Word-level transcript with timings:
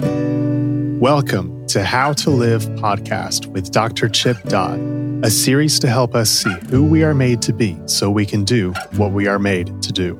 Welcome 0.00 1.66
to 1.68 1.82
How 1.82 2.12
to 2.12 2.30
Live 2.30 2.62
podcast 2.76 3.46
with 3.46 3.72
Dr. 3.72 4.08
Chip 4.08 4.40
Dodd, 4.44 4.78
a 5.24 5.30
series 5.30 5.78
to 5.80 5.88
help 5.88 6.14
us 6.14 6.30
see 6.30 6.54
who 6.70 6.84
we 6.84 7.02
are 7.02 7.14
made 7.14 7.42
to 7.42 7.52
be 7.52 7.76
so 7.86 8.10
we 8.10 8.24
can 8.24 8.44
do 8.44 8.72
what 8.96 9.12
we 9.12 9.26
are 9.26 9.38
made 9.38 9.82
to 9.82 9.92
do. 9.92 10.14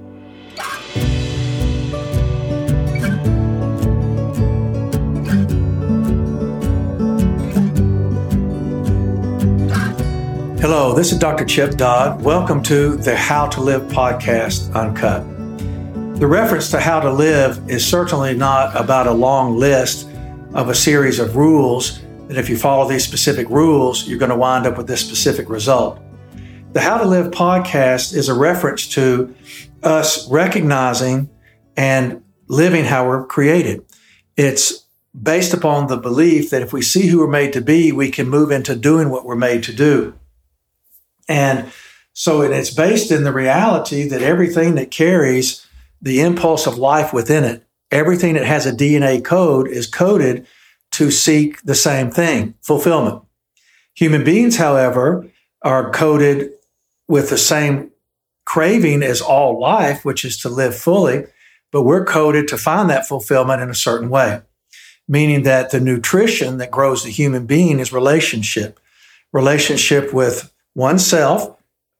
Hello, 10.60 10.92
this 10.94 11.12
is 11.12 11.18
Dr. 11.18 11.44
Chip 11.44 11.76
Dodd. 11.76 12.22
Welcome 12.22 12.62
to 12.64 12.96
the 12.96 13.16
How 13.16 13.46
to 13.48 13.60
Live 13.60 13.82
podcast, 13.82 14.74
Uncut. 14.74 15.37
The 16.18 16.26
reference 16.26 16.68
to 16.72 16.80
how 16.80 16.98
to 16.98 17.12
live 17.12 17.70
is 17.70 17.86
certainly 17.86 18.34
not 18.34 18.74
about 18.74 19.06
a 19.06 19.12
long 19.12 19.56
list 19.56 20.08
of 20.52 20.68
a 20.68 20.74
series 20.74 21.20
of 21.20 21.36
rules 21.36 22.00
that 22.26 22.36
if 22.36 22.48
you 22.48 22.56
follow 22.58 22.88
these 22.88 23.04
specific 23.04 23.48
rules, 23.48 24.08
you're 24.08 24.18
going 24.18 24.32
to 24.32 24.36
wind 24.36 24.66
up 24.66 24.76
with 24.76 24.88
this 24.88 25.00
specific 25.00 25.48
result. 25.48 26.00
The 26.72 26.80
How 26.80 26.98
to 26.98 27.04
Live 27.04 27.30
podcast 27.30 28.16
is 28.16 28.28
a 28.28 28.34
reference 28.34 28.88
to 28.94 29.32
us 29.84 30.28
recognizing 30.28 31.30
and 31.76 32.24
living 32.48 32.84
how 32.84 33.06
we're 33.06 33.24
created. 33.24 33.84
It's 34.36 34.86
based 35.22 35.54
upon 35.54 35.86
the 35.86 35.98
belief 35.98 36.50
that 36.50 36.62
if 36.62 36.72
we 36.72 36.82
see 36.82 37.06
who 37.06 37.20
we're 37.20 37.28
made 37.28 37.52
to 37.52 37.60
be, 37.60 37.92
we 37.92 38.10
can 38.10 38.28
move 38.28 38.50
into 38.50 38.74
doing 38.74 39.10
what 39.10 39.24
we're 39.24 39.36
made 39.36 39.62
to 39.62 39.72
do. 39.72 40.18
And 41.28 41.70
so 42.12 42.42
it's 42.42 42.74
based 42.74 43.12
in 43.12 43.22
the 43.22 43.32
reality 43.32 44.08
that 44.08 44.20
everything 44.20 44.74
that 44.74 44.90
carries 44.90 45.64
the 46.00 46.20
impulse 46.20 46.66
of 46.66 46.78
life 46.78 47.12
within 47.12 47.44
it, 47.44 47.66
everything 47.90 48.34
that 48.34 48.44
has 48.44 48.66
a 48.66 48.72
DNA 48.72 49.24
code 49.24 49.68
is 49.68 49.86
coded 49.86 50.46
to 50.92 51.10
seek 51.10 51.62
the 51.62 51.74
same 51.74 52.10
thing 52.10 52.54
fulfillment. 52.60 53.22
Human 53.94 54.24
beings, 54.24 54.56
however, 54.56 55.26
are 55.62 55.90
coded 55.90 56.52
with 57.08 57.30
the 57.30 57.38
same 57.38 57.90
craving 58.44 59.02
as 59.02 59.20
all 59.20 59.60
life, 59.60 60.04
which 60.04 60.24
is 60.24 60.38
to 60.38 60.48
live 60.48 60.74
fully, 60.74 61.24
but 61.70 61.82
we're 61.82 62.04
coded 62.04 62.48
to 62.48 62.56
find 62.56 62.88
that 62.88 63.06
fulfillment 63.06 63.60
in 63.60 63.68
a 63.68 63.74
certain 63.74 64.08
way, 64.08 64.40
meaning 65.06 65.42
that 65.42 65.70
the 65.70 65.80
nutrition 65.80 66.58
that 66.58 66.70
grows 66.70 67.04
the 67.04 67.10
human 67.10 67.44
being 67.44 67.78
is 67.78 67.92
relationship, 67.92 68.80
relationship 69.32 70.14
with 70.14 70.52
oneself, 70.74 71.57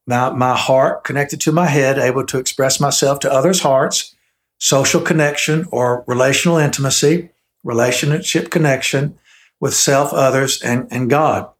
my, 0.09 0.31
my 0.31 0.57
heart 0.57 1.05
connected 1.05 1.41
to 1.43 1.53
my 1.53 1.67
head, 1.67 1.99
able 1.99 2.25
to 2.27 2.39
express 2.39 2.81
myself 2.81 3.21
to 3.21 3.33
others' 3.33 3.61
hearts, 3.61 4.17
social 4.59 5.03
connection 5.03 5.67
or 5.71 6.03
relational 6.07 6.57
intimacy, 6.57 7.31
relationship 7.63 8.51
connection 8.51 9.19
with 9.61 9.75
self, 9.75 10.13
others, 10.13 10.63
and, 10.63 10.89
and 10.91 11.11
God. 11.11 11.51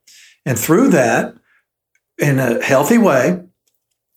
And 0.47 0.59
through 0.59 0.89
that, 0.89 1.35
in 2.17 2.39
a 2.39 2.63
healthy 2.63 2.97
way, 2.97 3.43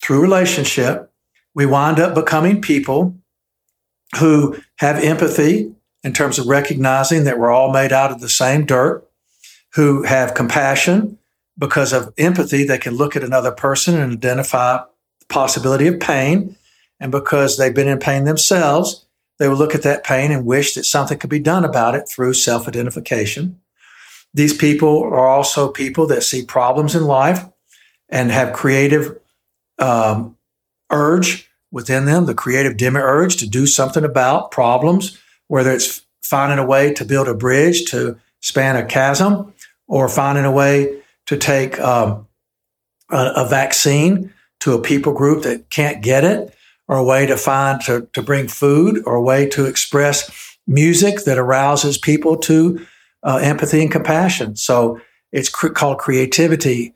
through 0.02 0.22
relationship, 0.22 1.12
we 1.54 1.66
wind 1.66 2.00
up 2.00 2.16
becoming 2.16 2.62
people 2.62 3.16
who 4.20 4.58
have 4.78 5.04
empathy 5.04 5.74
in 6.04 6.14
terms 6.14 6.40
of 6.40 6.48
recognizing 6.48 7.26
that 7.26 7.38
we're 7.38 7.52
all 7.52 7.72
made 7.72 7.92
out 7.92 8.12
of 8.12 8.22
the 8.22 8.30
same 8.30 8.66
dirt, 8.66 9.06
who 9.74 10.04
have 10.04 10.34
compassion 10.34 11.18
because 11.62 11.94
of 11.94 12.12
empathy, 12.17 12.64
they 12.64 12.80
can 12.80 12.95
look 12.95 13.16
at 13.16 13.23
another 13.23 13.52
person 13.52 13.95
and 13.95 14.12
identify 14.12 14.78
the 15.20 15.26
possibility 15.30 15.86
of 15.86 16.00
pain. 16.00 16.58
And 17.00 17.12
because 17.12 17.58
they've 17.58 17.73
been 17.73 17.88
in 17.88 18.00
pain 18.00 18.23
themselves, 18.23 19.06
they 19.38 19.48
will 19.48 19.58
look 19.58 19.76
at 19.76 19.84
that 19.84 20.03
pain 20.03 20.31
and 20.31 20.45
wish 20.45 20.73
that 20.73 20.86
something 20.86 21.20
could 21.20 21.30
be 21.30 21.40
done 21.40 21.64
about 21.64 21.94
it 21.94 22.09
through 22.09 22.34
self 22.34 22.68
identification. 22.68 23.62
These 24.34 24.58
people 24.58 25.03
are 25.03 25.28
also 25.28 25.72
people 25.72 26.08
that 26.08 26.23
see 26.23 26.44
problems 26.44 26.95
in 26.95 27.06
life 27.06 27.45
and 28.09 28.31
have 28.31 28.53
creative 28.53 29.20
um, 29.78 30.38
urge 30.90 31.47
within 31.72 32.06
them, 32.06 32.25
the 32.25 32.34
creative 32.34 32.75
demiurge 32.75 33.38
to 33.38 33.47
do 33.47 33.68
something 33.68 34.03
about 34.03 34.52
problems, 34.52 35.18
whether 35.47 35.72
it's 35.72 36.02
finding 36.24 36.59
a 36.59 36.66
way 36.66 36.91
to 36.94 37.06
build 37.06 37.28
a 37.28 37.36
bridge 37.36 37.86
to 37.91 38.18
span 38.40 38.75
a 38.75 38.86
chasm 38.86 39.53
or 39.88 40.09
finding 40.09 40.46
a 40.46 40.52
way 40.52 41.00
to 41.31 41.38
take 41.38 41.80
um, 41.80 42.28
a, 43.09 43.31
a, 43.38 43.47
vaccine 43.47 44.34
to 44.59 44.74
a 44.74 44.81
people 44.81 45.14
group 45.14 45.44
that 45.44 45.69
can't 45.69 46.03
get 46.03 46.25
it, 46.25 46.53
or 46.90 46.97
a 46.97 47.03
way 47.06 47.25
to 47.25 47.38
find 47.38 47.80
to, 47.80 48.06
to 48.12 48.22
bring 48.22 48.50
food, 48.50 49.02
or 49.06 49.16
a 49.16 49.22
way 49.22 49.47
to 49.47 49.66
express 49.66 50.58
music 50.68 51.24
that 51.24 51.38
arouses 51.38 51.97
people 51.97 52.36
to 52.36 52.86
uh, 53.24 53.38
empathy 53.38 53.81
and 53.81 53.90
compassion. 53.90 54.58
So 54.58 55.00
it's 55.31 55.47
cr- 55.47 55.69
called 55.69 56.00
creativity. 56.00 56.94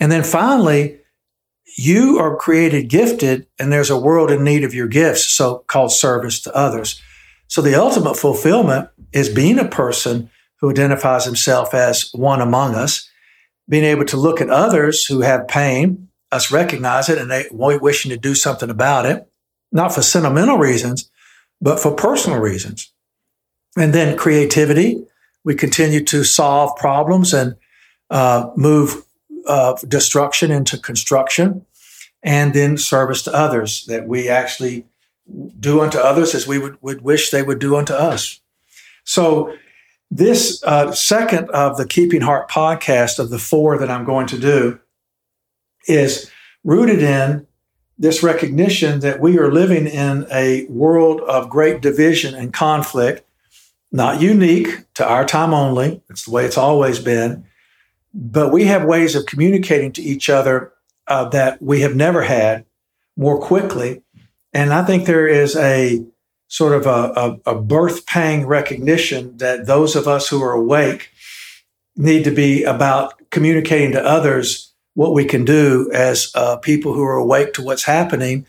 And 0.00 0.10
then 0.10 0.24
finally, 0.24 0.98
you 1.78 2.18
are 2.18 2.34
created 2.34 2.88
gifted, 2.88 3.46
and 3.56 3.72
there's 3.72 3.90
a 3.90 4.00
world 4.00 4.32
in 4.32 4.42
need 4.42 4.64
of 4.64 4.74
your 4.74 4.88
gifts, 4.88 5.26
so 5.26 5.62
called 5.68 5.92
service 5.92 6.40
to 6.40 6.56
others. 6.56 7.00
So 7.46 7.62
the 7.62 7.80
ultimate 7.80 8.16
fulfillment 8.16 8.88
is 9.12 9.28
being 9.28 9.60
a 9.60 9.68
person 9.68 10.28
who 10.56 10.70
identifies 10.70 11.24
himself 11.24 11.72
as 11.72 12.10
one 12.12 12.40
among 12.40 12.74
us 12.74 13.08
being 13.68 13.84
able 13.84 14.04
to 14.06 14.16
look 14.16 14.40
at 14.40 14.50
others 14.50 15.04
who 15.04 15.20
have 15.20 15.48
pain, 15.48 16.08
us 16.32 16.52
recognize 16.52 17.08
it, 17.08 17.18
and 17.18 17.30
they 17.30 17.46
wishing 17.50 18.10
to 18.10 18.16
do 18.16 18.34
something 18.34 18.70
about 18.70 19.06
it, 19.06 19.26
not 19.72 19.94
for 19.94 20.02
sentimental 20.02 20.58
reasons, 20.58 21.10
but 21.60 21.80
for 21.80 21.94
personal 21.94 22.38
reasons. 22.38 22.92
And 23.76 23.92
then 23.92 24.16
creativity. 24.16 25.04
We 25.44 25.54
continue 25.54 26.02
to 26.04 26.24
solve 26.24 26.76
problems 26.76 27.32
and 27.32 27.56
uh, 28.10 28.50
move 28.56 29.04
uh, 29.46 29.74
destruction 29.86 30.50
into 30.50 30.78
construction, 30.78 31.64
and 32.22 32.52
then 32.54 32.76
service 32.78 33.22
to 33.22 33.34
others 33.34 33.84
that 33.86 34.08
we 34.08 34.28
actually 34.28 34.86
do 35.58 35.80
unto 35.80 35.98
others 35.98 36.34
as 36.34 36.46
we 36.46 36.58
would, 36.58 36.80
would 36.82 37.02
wish 37.02 37.30
they 37.30 37.42
would 37.42 37.58
do 37.58 37.76
unto 37.76 37.92
us. 37.92 38.40
So 39.04 39.54
this 40.10 40.62
uh, 40.64 40.92
second 40.92 41.50
of 41.50 41.76
the 41.76 41.86
Keeping 41.86 42.20
Heart 42.20 42.48
podcast 42.50 43.18
of 43.18 43.30
the 43.30 43.38
four 43.38 43.78
that 43.78 43.90
I'm 43.90 44.04
going 44.04 44.26
to 44.28 44.38
do 44.38 44.78
is 45.86 46.30
rooted 46.64 47.02
in 47.02 47.46
this 47.98 48.22
recognition 48.22 49.00
that 49.00 49.20
we 49.20 49.38
are 49.38 49.50
living 49.50 49.86
in 49.86 50.26
a 50.30 50.66
world 50.66 51.20
of 51.22 51.48
great 51.48 51.80
division 51.80 52.34
and 52.34 52.52
conflict, 52.52 53.26
not 53.90 54.20
unique 54.20 54.84
to 54.94 55.06
our 55.06 55.24
time 55.24 55.54
only. 55.54 56.02
It's 56.10 56.24
the 56.24 56.30
way 56.30 56.44
it's 56.44 56.58
always 56.58 56.98
been. 56.98 57.44
But 58.12 58.52
we 58.52 58.64
have 58.64 58.84
ways 58.84 59.14
of 59.14 59.26
communicating 59.26 59.92
to 59.92 60.02
each 60.02 60.28
other 60.28 60.72
uh, 61.06 61.28
that 61.30 61.62
we 61.62 61.80
have 61.80 61.96
never 61.96 62.22
had 62.22 62.64
more 63.16 63.40
quickly. 63.40 64.02
And 64.52 64.72
I 64.72 64.84
think 64.84 65.06
there 65.06 65.26
is 65.26 65.56
a 65.56 66.04
sort 66.48 66.72
of 66.74 66.86
a, 66.86 67.38
a, 67.46 67.52
a 67.52 67.60
birth 67.60 68.06
pang 68.06 68.46
recognition 68.46 69.36
that 69.38 69.66
those 69.66 69.96
of 69.96 70.06
us 70.06 70.28
who 70.28 70.42
are 70.42 70.52
awake 70.52 71.10
need 71.96 72.24
to 72.24 72.30
be 72.30 72.62
about 72.64 73.14
communicating 73.30 73.92
to 73.92 74.04
others 74.04 74.72
what 74.94 75.12
we 75.12 75.24
can 75.24 75.44
do 75.44 75.90
as 75.92 76.30
uh, 76.34 76.56
people 76.56 76.94
who 76.94 77.04
are 77.04 77.16
awake 77.16 77.52
to 77.54 77.62
what's 77.62 77.84
happening, 77.84 78.46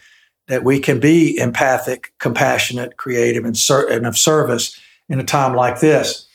that 0.47 0.63
we 0.63 0.79
can 0.79 0.99
be 0.99 1.37
empathic, 1.37 2.13
compassionate, 2.19 2.95
creative, 2.97 3.43
and, 3.43 3.57
ser- 3.57 3.87
and 3.89 4.05
of 4.05 4.17
service 4.17 4.79
in 5.09 5.19
a 5.19 5.23
time 5.23 5.55
like 5.55 5.79
this. 5.79 6.27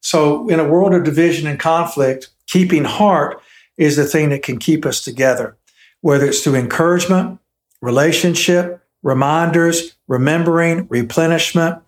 So, 0.00 0.48
in 0.48 0.60
a 0.60 0.68
world 0.68 0.94
of 0.94 1.02
division 1.02 1.48
and 1.48 1.58
conflict, 1.58 2.28
keeping 2.46 2.84
heart 2.84 3.40
is 3.76 3.96
the 3.96 4.04
thing 4.04 4.28
that 4.28 4.44
can 4.44 4.58
keep 4.58 4.86
us 4.86 5.02
together, 5.02 5.56
whether 6.00 6.26
it's 6.26 6.44
through 6.44 6.54
encouragement, 6.54 7.40
relationship, 7.82 8.85
reminders, 9.06 9.96
remembering, 10.08 10.84
replenishment, 10.88 11.80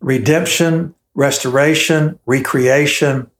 redemption, 0.00 0.94
restoration, 1.14 2.18
recreation, 2.26 3.30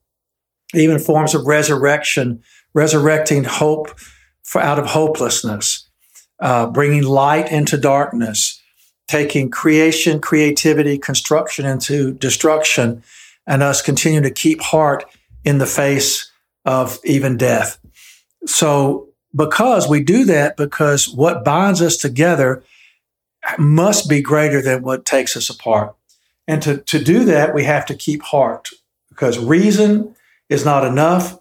even 0.72 0.98
forms 0.98 1.34
of 1.34 1.46
resurrection, 1.46 2.42
resurrecting 2.72 3.44
hope 3.44 4.00
for, 4.42 4.62
out 4.62 4.78
of 4.78 4.86
hopelessness, 4.86 5.86
uh, 6.40 6.66
bringing 6.68 7.02
light 7.02 7.52
into 7.52 7.76
darkness, 7.76 8.62
taking 9.08 9.50
creation, 9.50 10.20
creativity, 10.22 10.96
construction 10.96 11.66
into 11.66 12.14
destruction, 12.14 13.02
and 13.46 13.62
us 13.62 13.82
continue 13.82 14.22
to 14.22 14.30
keep 14.30 14.62
heart 14.62 15.04
in 15.44 15.58
the 15.58 15.66
face 15.66 16.32
of 16.64 16.98
even 17.04 17.36
death. 17.36 17.78
So, 18.46 19.08
because 19.36 19.86
we 19.86 20.02
do 20.02 20.24
that, 20.24 20.56
because 20.56 21.10
what 21.10 21.44
binds 21.44 21.82
us 21.82 21.98
together 21.98 22.64
must 23.58 24.08
be 24.08 24.20
greater 24.20 24.60
than 24.60 24.82
what 24.82 25.04
takes 25.04 25.36
us 25.36 25.48
apart. 25.48 25.94
And 26.46 26.62
to, 26.62 26.78
to 26.78 27.02
do 27.02 27.24
that, 27.24 27.54
we 27.54 27.64
have 27.64 27.86
to 27.86 27.94
keep 27.94 28.22
heart 28.22 28.70
because 29.08 29.38
reason 29.38 30.14
is 30.48 30.64
not 30.64 30.84
enough 30.84 31.38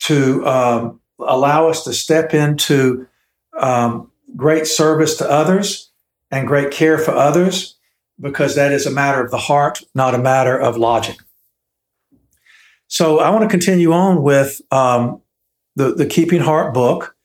to 0.00 0.46
um, 0.46 1.00
allow 1.18 1.68
us 1.68 1.84
to 1.84 1.92
step 1.92 2.34
into 2.34 3.06
um, 3.58 4.10
great 4.34 4.66
service 4.66 5.16
to 5.18 5.30
others 5.30 5.90
and 6.30 6.48
great 6.48 6.70
care 6.70 6.98
for 6.98 7.12
others 7.12 7.76
because 8.20 8.54
that 8.54 8.72
is 8.72 8.86
a 8.86 8.90
matter 8.90 9.22
of 9.22 9.30
the 9.30 9.38
heart, 9.38 9.82
not 9.94 10.14
a 10.14 10.18
matter 10.18 10.58
of 10.58 10.76
logic. 10.76 11.16
So 12.88 13.18
I 13.18 13.30
want 13.30 13.42
to 13.42 13.48
continue 13.48 13.92
on 13.92 14.22
with 14.22 14.60
um, 14.70 15.20
the, 15.74 15.94
the 15.94 16.06
Keeping 16.06 16.40
Heart 16.40 16.72
book. 16.72 17.16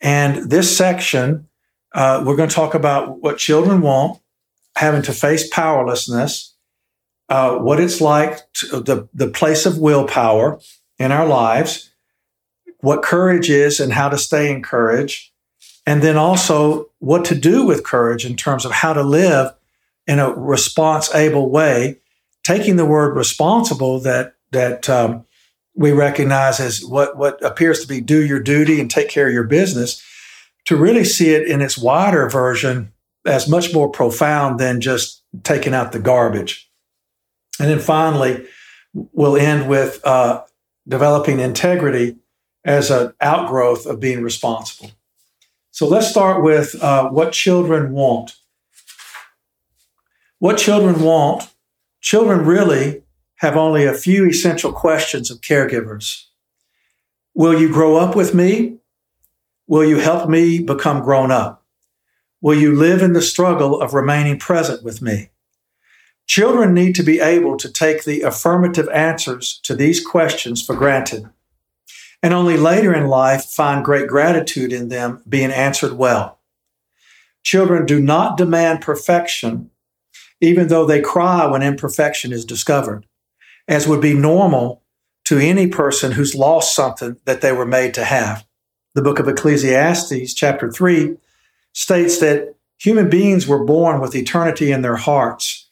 And 0.00 0.50
this 0.50 0.76
section, 0.76 1.48
uh, 1.94 2.22
we're 2.24 2.36
going 2.36 2.48
to 2.48 2.54
talk 2.54 2.74
about 2.74 3.20
what 3.22 3.38
children 3.38 3.80
want, 3.80 4.20
having 4.76 5.02
to 5.02 5.12
face 5.12 5.48
powerlessness, 5.48 6.54
uh, 7.28 7.56
what 7.56 7.80
it's 7.80 8.00
like, 8.00 8.40
to, 8.54 8.80
the, 8.80 9.08
the 9.14 9.28
place 9.28 9.66
of 9.66 9.78
willpower 9.78 10.58
in 10.98 11.12
our 11.12 11.26
lives, 11.26 11.90
what 12.80 13.02
courage 13.02 13.48
is 13.50 13.80
and 13.80 13.92
how 13.92 14.08
to 14.08 14.18
stay 14.18 14.50
in 14.50 14.62
courage, 14.62 15.32
and 15.86 16.02
then 16.02 16.16
also 16.16 16.90
what 16.98 17.24
to 17.26 17.34
do 17.34 17.64
with 17.64 17.84
courage 17.84 18.24
in 18.24 18.36
terms 18.36 18.64
of 18.64 18.72
how 18.72 18.92
to 18.92 19.02
live 19.02 19.52
in 20.06 20.18
a 20.18 20.30
responsible 20.32 21.48
way, 21.48 21.98
taking 22.42 22.76
the 22.76 22.86
word 22.86 23.16
responsible 23.16 24.00
that 24.00 24.34
that 24.50 24.88
um, 24.88 25.24
we 25.74 25.92
recognize 25.92 26.60
as 26.60 26.84
what 26.84 27.16
what 27.16 27.42
appears 27.44 27.80
to 27.80 27.88
be 27.88 28.00
do 28.00 28.22
your 28.24 28.40
duty 28.40 28.80
and 28.80 28.90
take 28.90 29.08
care 29.08 29.28
of 29.28 29.32
your 29.32 29.44
business, 29.44 30.02
to 30.66 30.76
really 30.76 31.04
see 31.04 31.30
it 31.30 31.46
in 31.48 31.60
its 31.60 31.76
wider 31.76 32.28
version 32.28 32.92
as 33.26 33.48
much 33.48 33.72
more 33.72 33.88
profound 33.88 34.58
than 34.58 34.80
just 34.80 35.22
taking 35.42 35.74
out 35.74 35.92
the 35.92 35.98
garbage. 35.98 36.70
And 37.60 37.68
then 37.68 37.78
finally, 37.78 38.46
we'll 38.92 39.36
end 39.36 39.68
with 39.68 40.04
uh, 40.04 40.44
developing 40.86 41.40
integrity 41.40 42.16
as 42.64 42.90
an 42.90 43.12
outgrowth 43.20 43.86
of 43.86 44.00
being 44.00 44.22
responsible. 44.22 44.90
So 45.70 45.86
let's 45.88 46.08
start 46.08 46.42
with 46.42 46.80
uh, 46.82 47.08
what 47.08 47.32
children 47.32 47.92
want. 47.92 48.36
What 50.38 50.58
children 50.58 51.02
want, 51.02 51.48
children 52.00 52.44
really 52.44 53.02
have 53.36 53.56
only 53.56 53.84
a 53.84 53.94
few 53.94 54.26
essential 54.26 54.72
questions 54.72 55.30
of 55.30 55.40
caregivers. 55.40 56.26
Will 57.34 57.58
you 57.58 57.72
grow 57.72 57.96
up 57.96 58.14
with 58.14 58.34
me? 58.34 58.78
Will 59.72 59.86
you 59.86 60.00
help 60.00 60.28
me 60.28 60.58
become 60.58 61.00
grown 61.00 61.30
up? 61.30 61.64
Will 62.42 62.60
you 62.60 62.74
live 62.74 63.00
in 63.00 63.14
the 63.14 63.22
struggle 63.22 63.80
of 63.80 63.94
remaining 63.94 64.38
present 64.38 64.82
with 64.82 65.00
me? 65.00 65.30
Children 66.26 66.74
need 66.74 66.94
to 66.96 67.02
be 67.02 67.20
able 67.20 67.56
to 67.56 67.72
take 67.72 68.04
the 68.04 68.20
affirmative 68.20 68.86
answers 68.90 69.58
to 69.62 69.74
these 69.74 70.04
questions 70.04 70.62
for 70.62 70.76
granted, 70.76 71.24
and 72.22 72.34
only 72.34 72.58
later 72.58 72.94
in 72.94 73.06
life 73.06 73.46
find 73.46 73.82
great 73.82 74.08
gratitude 74.08 74.74
in 74.74 74.90
them 74.90 75.22
being 75.26 75.50
answered 75.50 75.94
well. 75.94 76.38
Children 77.42 77.86
do 77.86 77.98
not 77.98 78.36
demand 78.36 78.82
perfection, 78.82 79.70
even 80.42 80.68
though 80.68 80.84
they 80.84 81.00
cry 81.00 81.46
when 81.46 81.62
imperfection 81.62 82.30
is 82.30 82.44
discovered, 82.44 83.06
as 83.66 83.88
would 83.88 84.02
be 84.02 84.12
normal 84.12 84.82
to 85.24 85.38
any 85.38 85.66
person 85.66 86.12
who's 86.12 86.34
lost 86.34 86.76
something 86.76 87.16
that 87.24 87.40
they 87.40 87.52
were 87.52 87.64
made 87.64 87.94
to 87.94 88.04
have. 88.04 88.44
The 88.94 89.02
book 89.02 89.18
of 89.18 89.28
Ecclesiastes, 89.28 90.34
chapter 90.34 90.70
3, 90.70 91.16
states 91.72 92.18
that 92.20 92.54
human 92.78 93.08
beings 93.08 93.46
were 93.46 93.64
born 93.64 94.00
with 94.00 94.14
eternity 94.14 94.70
in 94.70 94.82
their 94.82 94.96
hearts 94.96 95.62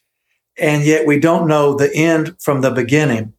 and 0.57 0.83
yet 0.83 1.05
we 1.05 1.19
don't 1.19 1.47
know 1.47 1.75
the 1.75 1.93
end 1.93 2.35
from 2.39 2.61
the 2.61 2.71
beginning. 2.71 3.33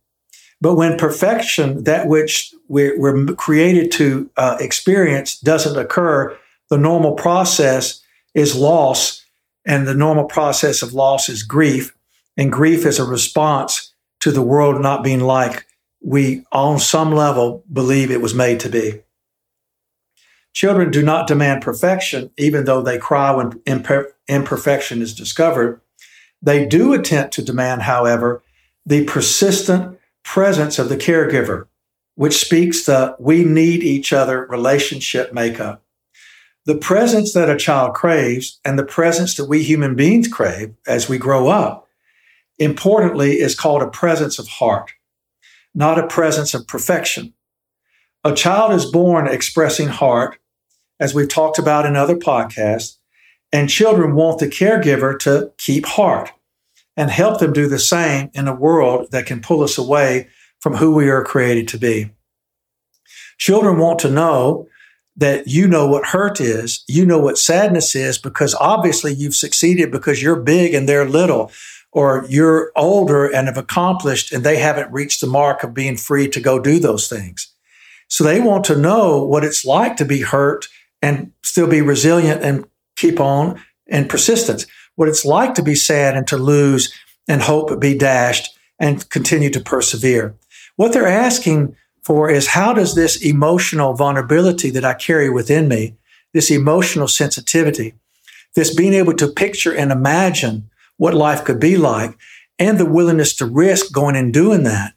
But 0.61 0.75
when 0.75 0.99
perfection, 0.99 1.84
that 1.84 2.08
which 2.08 2.55
we're, 2.69 2.99
we're 2.99 3.26
created 3.34 3.90
to 3.93 4.31
uh, 4.37 4.56
experience, 4.61 5.38
doesn't 5.38 5.79
occur, 5.79 6.37
the 6.69 6.78
normal 6.78 7.12
process 7.12 8.02
is 8.35 8.56
loss, 8.56 9.25
and 9.64 9.87
the 9.87 9.94
normal 9.94 10.25
process 10.25 10.82
of 10.82 10.94
loss 10.94 11.28
is 11.28 11.43
grief, 11.43 11.94
and 12.37 12.52
grief 12.52 12.87
is 12.87 12.99
a 12.99 13.05
response 13.05 13.93
to 14.20 14.31
the 14.31 14.43
world 14.43 14.81
not 14.81 15.05
being 15.05 15.20
like 15.20 15.67
we, 16.00 16.44
on 16.50 16.78
some 16.78 17.12
level, 17.12 17.64
believe 17.73 18.11
it 18.11 18.20
was 18.20 18.35
made 18.35 18.58
to 18.61 18.69
be. 18.69 19.00
Children 20.52 20.90
do 20.90 21.02
not 21.02 21.26
demand 21.26 21.62
perfection, 21.62 22.31
even 22.37 22.64
though 22.64 22.82
they 22.82 22.99
cry 22.99 23.31
when 23.31 23.52
imper- 23.60 24.12
imperfection 24.28 25.00
is 25.00 25.14
discovered. 25.14 25.81
They 26.43 26.66
do 26.66 26.93
attempt 26.93 27.34
to 27.34 27.43
demand, 27.43 27.82
however, 27.82 28.43
the 28.84 29.04
persistent 29.04 29.99
presence 30.25 30.78
of 30.78 30.88
the 30.88 30.96
caregiver, 30.96 31.66
which 32.16 32.37
speaks 32.37 32.84
the 32.84 33.16
we 33.19 33.44
need 33.44 33.82
each 33.82 34.12
other 34.12 34.46
relationship 34.46 35.32
makeup. 35.32 35.82
The 36.64 36.76
presence 36.76 37.32
that 37.32 37.50
a 37.50 37.56
child 37.56 37.94
craves 37.94 38.60
and 38.64 38.78
the 38.78 38.84
presence 38.84 39.34
that 39.37 39.46
we 39.46 39.62
human 39.62 39.96
beings 39.96 40.28
crave 40.28 40.75
as 40.87 41.08
we 41.08 41.19
grow 41.19 41.49
up, 41.49 41.88
importantly, 42.58 43.40
is 43.40 43.58
called 43.58 43.82
a 43.82 43.90
presence 43.90 44.38
of 44.38 44.46
heart, 44.46 44.93
not 45.75 45.99
a 45.99 46.06
presence 46.06 46.54
of 46.54 46.69
perfection. 46.69 47.32
A 48.22 48.32
child 48.32 48.72
is 48.72 48.84
born 48.84 49.26
expressing 49.26 49.88
heart, 49.88 50.38
as 51.00 51.14
we've 51.14 51.28
talked 51.28 51.58
about 51.58 51.86
in 51.86 51.96
other 51.96 52.16
podcasts, 52.16 52.96
and 53.52 53.68
children 53.68 54.14
want 54.14 54.38
the 54.38 54.46
caregiver 54.46 55.18
to 55.20 55.52
keep 55.58 55.84
heart 55.86 56.30
and 56.96 57.10
help 57.10 57.40
them 57.40 57.52
do 57.52 57.68
the 57.68 57.78
same 57.78 58.30
in 58.34 58.48
a 58.48 58.54
world 58.54 59.08
that 59.12 59.26
can 59.26 59.40
pull 59.40 59.62
us 59.62 59.78
away 59.78 60.28
from 60.60 60.74
who 60.74 60.94
we 60.94 61.08
are 61.08 61.24
created 61.24 61.68
to 61.68 61.78
be. 61.78 62.10
Children 63.38 63.78
want 63.78 63.98
to 64.00 64.10
know 64.10 64.68
that 65.16 65.48
you 65.48 65.68
know 65.68 65.86
what 65.86 66.06
hurt 66.06 66.40
is, 66.40 66.84
you 66.88 67.04
know 67.04 67.18
what 67.18 67.36
sadness 67.36 67.94
is, 67.94 68.16
because 68.16 68.54
obviously 68.54 69.12
you've 69.12 69.34
succeeded 69.34 69.90
because 69.90 70.22
you're 70.22 70.40
big 70.40 70.72
and 70.72 70.88
they're 70.88 71.08
little, 71.08 71.50
or 71.92 72.24
you're 72.28 72.72
older 72.76 73.26
and 73.26 73.48
have 73.48 73.58
accomplished 73.58 74.32
and 74.32 74.44
they 74.44 74.56
haven't 74.56 74.92
reached 74.92 75.20
the 75.20 75.26
mark 75.26 75.62
of 75.62 75.74
being 75.74 75.96
free 75.96 76.28
to 76.28 76.40
go 76.40 76.58
do 76.58 76.78
those 76.78 77.08
things. 77.08 77.52
So 78.08 78.24
they 78.24 78.40
want 78.40 78.64
to 78.64 78.76
know 78.76 79.22
what 79.22 79.44
it's 79.44 79.64
like 79.64 79.96
to 79.96 80.04
be 80.04 80.20
hurt 80.20 80.68
and 81.02 81.32
still 81.43 81.66
be 81.66 81.82
resilient 81.82 82.43
and 82.43 82.64
keep 82.96 83.20
on 83.20 83.60
and 83.88 84.08
persistence, 84.08 84.66
what 84.94 85.08
it's 85.08 85.25
like 85.25 85.54
to 85.54 85.62
be 85.62 85.75
sad 85.75 86.16
and 86.16 86.26
to 86.28 86.37
lose 86.37 86.94
and 87.28 87.43
hope 87.43 87.78
be 87.81 87.96
dashed 87.96 88.56
and 88.78 89.08
continue 89.10 89.50
to 89.50 89.60
persevere. 89.60 90.34
What 90.76 90.93
they're 90.93 91.06
asking 91.06 91.76
for 92.02 92.31
is 92.31 92.49
how 92.49 92.72
does 92.72 92.94
this 92.94 93.22
emotional 93.22 93.94
vulnerability 93.94 94.70
that 94.70 94.84
I 94.84 94.94
carry 94.94 95.31
within 95.31 95.69
me, 95.69 95.96
this 96.32 96.50
emotional 96.50 97.08
sensitivity, 97.08 97.94
this 98.54 98.75
being 98.75 98.94
able 98.94 99.14
to 99.14 99.28
picture 99.28 99.75
and 99.75 99.93
imagine 99.93 100.70
what 100.96 101.14
life 101.14 101.44
could 101.44 101.60
be 101.60 101.76
like, 101.76 102.16
and 102.58 102.78
the 102.78 102.87
willingness 102.87 103.34
to 103.37 103.46
risk 103.46 103.93
going 103.93 104.16
and 104.16 104.32
doing 104.32 104.62
that. 104.64 104.94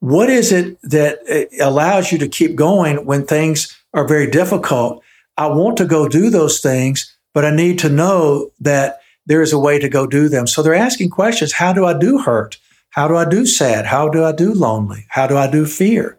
What 0.00 0.30
is 0.30 0.52
it 0.52 0.80
that 0.82 1.18
uh, 1.30 1.64
allows 1.64 2.12
you 2.12 2.18
to 2.18 2.28
keep 2.28 2.56
going 2.56 3.04
when 3.04 3.26
things 3.26 3.76
are 3.92 4.06
very 4.06 4.30
difficult? 4.30 5.02
I 5.40 5.46
want 5.46 5.78
to 5.78 5.86
go 5.86 6.06
do 6.06 6.28
those 6.28 6.60
things, 6.60 7.16
but 7.32 7.46
I 7.46 7.50
need 7.50 7.78
to 7.78 7.88
know 7.88 8.50
that 8.60 9.00
there 9.24 9.40
is 9.40 9.54
a 9.54 9.58
way 9.58 9.78
to 9.78 9.88
go 9.88 10.06
do 10.06 10.28
them. 10.28 10.46
So 10.46 10.62
they're 10.62 10.74
asking 10.74 11.08
questions. 11.08 11.54
How 11.54 11.72
do 11.72 11.86
I 11.86 11.98
do 11.98 12.18
hurt? 12.18 12.58
How 12.90 13.08
do 13.08 13.16
I 13.16 13.24
do 13.24 13.46
sad? 13.46 13.86
How 13.86 14.10
do 14.10 14.22
I 14.22 14.32
do 14.32 14.52
lonely? 14.52 15.06
How 15.08 15.26
do 15.26 15.38
I 15.38 15.50
do 15.50 15.64
fear? 15.64 16.18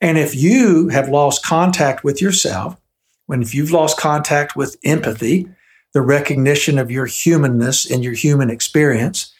And 0.00 0.16
if 0.16 0.36
you 0.36 0.90
have 0.90 1.08
lost 1.08 1.44
contact 1.44 2.04
with 2.04 2.22
yourself, 2.22 2.80
when 3.26 3.42
if 3.42 3.52
you've 3.52 3.72
lost 3.72 3.98
contact 3.98 4.54
with 4.54 4.76
empathy, 4.84 5.48
the 5.92 6.00
recognition 6.00 6.78
of 6.78 6.88
your 6.88 7.06
humanness 7.06 7.90
and 7.90 8.04
your 8.04 8.14
human 8.14 8.48
experience, 8.48 9.34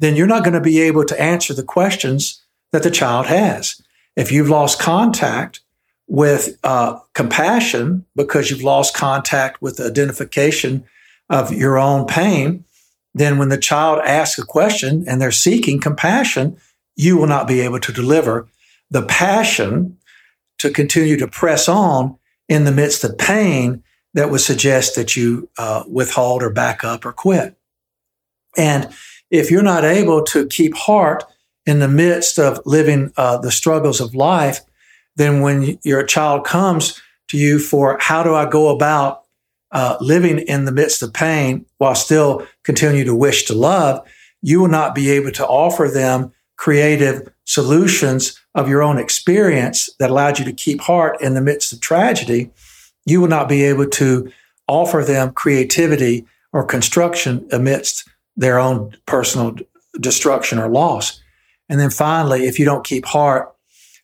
then 0.00 0.16
you're 0.16 0.26
not 0.26 0.42
going 0.42 0.54
to 0.54 0.60
be 0.60 0.80
able 0.80 1.04
to 1.04 1.20
answer 1.22 1.54
the 1.54 1.62
questions 1.62 2.42
that 2.72 2.82
the 2.82 2.90
child 2.90 3.26
has. 3.26 3.80
If 4.16 4.32
you've 4.32 4.48
lost 4.48 4.80
contact 4.80 5.60
with 6.06 6.58
uh, 6.64 6.98
compassion 7.14 8.04
because 8.14 8.50
you've 8.50 8.62
lost 8.62 8.94
contact 8.94 9.62
with 9.62 9.76
the 9.76 9.86
identification 9.86 10.84
of 11.30 11.52
your 11.52 11.78
own 11.78 12.06
pain, 12.06 12.64
then 13.14 13.38
when 13.38 13.48
the 13.48 13.58
child 13.58 14.00
asks 14.04 14.38
a 14.38 14.44
question 14.44 15.04
and 15.06 15.20
they're 15.20 15.32
seeking 15.32 15.80
compassion, 15.80 16.56
you 16.96 17.16
will 17.16 17.26
not 17.26 17.48
be 17.48 17.60
able 17.60 17.80
to 17.80 17.92
deliver 17.92 18.48
the 18.90 19.02
passion 19.02 19.96
to 20.58 20.70
continue 20.70 21.16
to 21.16 21.26
press 21.26 21.68
on 21.68 22.16
in 22.48 22.64
the 22.64 22.72
midst 22.72 23.02
of 23.04 23.16
pain 23.18 23.82
that 24.14 24.30
would 24.30 24.40
suggest 24.40 24.94
that 24.96 25.16
you 25.16 25.48
uh, 25.58 25.84
withhold 25.88 26.42
or 26.42 26.50
back 26.50 26.84
up 26.84 27.04
or 27.04 27.12
quit. 27.12 27.56
And 28.56 28.88
if 29.30 29.50
you're 29.50 29.62
not 29.62 29.84
able 29.84 30.22
to 30.24 30.46
keep 30.46 30.76
heart 30.76 31.24
in 31.66 31.80
the 31.80 31.88
midst 31.88 32.38
of 32.38 32.60
living 32.64 33.12
uh, 33.16 33.38
the 33.38 33.50
struggles 33.50 34.00
of 34.00 34.14
life, 34.14 34.60
then 35.16 35.40
when 35.40 35.78
your 35.82 36.02
child 36.04 36.44
comes 36.44 37.00
to 37.28 37.38
you 37.38 37.58
for 37.58 37.96
how 38.00 38.22
do 38.22 38.34
I 38.34 38.48
go 38.48 38.74
about 38.74 39.22
uh, 39.72 39.96
living 40.00 40.38
in 40.38 40.64
the 40.64 40.72
midst 40.72 41.02
of 41.02 41.12
pain 41.12 41.66
while 41.78 41.94
still 41.94 42.46
continue 42.62 43.04
to 43.04 43.14
wish 43.14 43.44
to 43.44 43.54
love, 43.54 44.06
you 44.42 44.60
will 44.60 44.68
not 44.68 44.94
be 44.94 45.10
able 45.10 45.32
to 45.32 45.46
offer 45.46 45.88
them 45.88 46.32
creative 46.56 47.28
solutions 47.44 48.40
of 48.54 48.68
your 48.68 48.82
own 48.82 48.98
experience 48.98 49.90
that 49.98 50.10
allowed 50.10 50.38
you 50.38 50.44
to 50.44 50.52
keep 50.52 50.80
heart 50.80 51.20
in 51.20 51.34
the 51.34 51.40
midst 51.40 51.72
of 51.72 51.80
tragedy. 51.80 52.50
You 53.04 53.20
will 53.20 53.28
not 53.28 53.48
be 53.48 53.64
able 53.64 53.86
to 53.86 54.30
offer 54.68 55.02
them 55.02 55.32
creativity 55.32 56.26
or 56.52 56.64
construction 56.64 57.46
amidst 57.50 58.08
their 58.36 58.58
own 58.58 58.96
personal 59.06 59.56
destruction 60.00 60.58
or 60.58 60.68
loss. 60.68 61.20
And 61.68 61.80
then 61.80 61.90
finally, 61.90 62.46
if 62.46 62.58
you 62.58 62.64
don't 62.64 62.84
keep 62.84 63.04
heart 63.04 63.53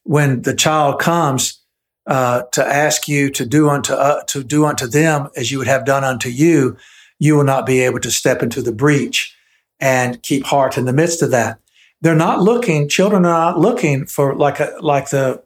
when 0.04 0.42
the 0.42 0.54
child 0.54 1.00
comes 1.00 1.60
uh, 2.06 2.42
to 2.52 2.66
ask 2.66 3.08
you 3.08 3.30
to 3.30 3.46
do 3.46 3.68
unto 3.68 3.92
uh, 3.92 4.22
to 4.24 4.42
do 4.42 4.64
unto 4.64 4.86
them 4.86 5.28
as 5.36 5.50
you 5.50 5.58
would 5.58 5.66
have 5.66 5.84
done 5.84 6.04
unto 6.04 6.28
you, 6.28 6.76
you 7.18 7.36
will 7.36 7.44
not 7.44 7.66
be 7.66 7.80
able 7.80 8.00
to 8.00 8.10
step 8.10 8.42
into 8.42 8.62
the 8.62 8.72
breach 8.72 9.36
and 9.78 10.22
keep 10.22 10.44
heart 10.44 10.76
in 10.76 10.84
the 10.84 10.92
midst 10.92 11.22
of 11.22 11.30
that. 11.30 11.58
They're 12.00 12.14
not 12.14 12.42
looking. 12.42 12.88
Children 12.88 13.26
are 13.26 13.52
not 13.52 13.58
looking 13.58 14.06
for 14.06 14.34
like 14.34 14.58
a, 14.58 14.74
like 14.80 15.10
the 15.10 15.42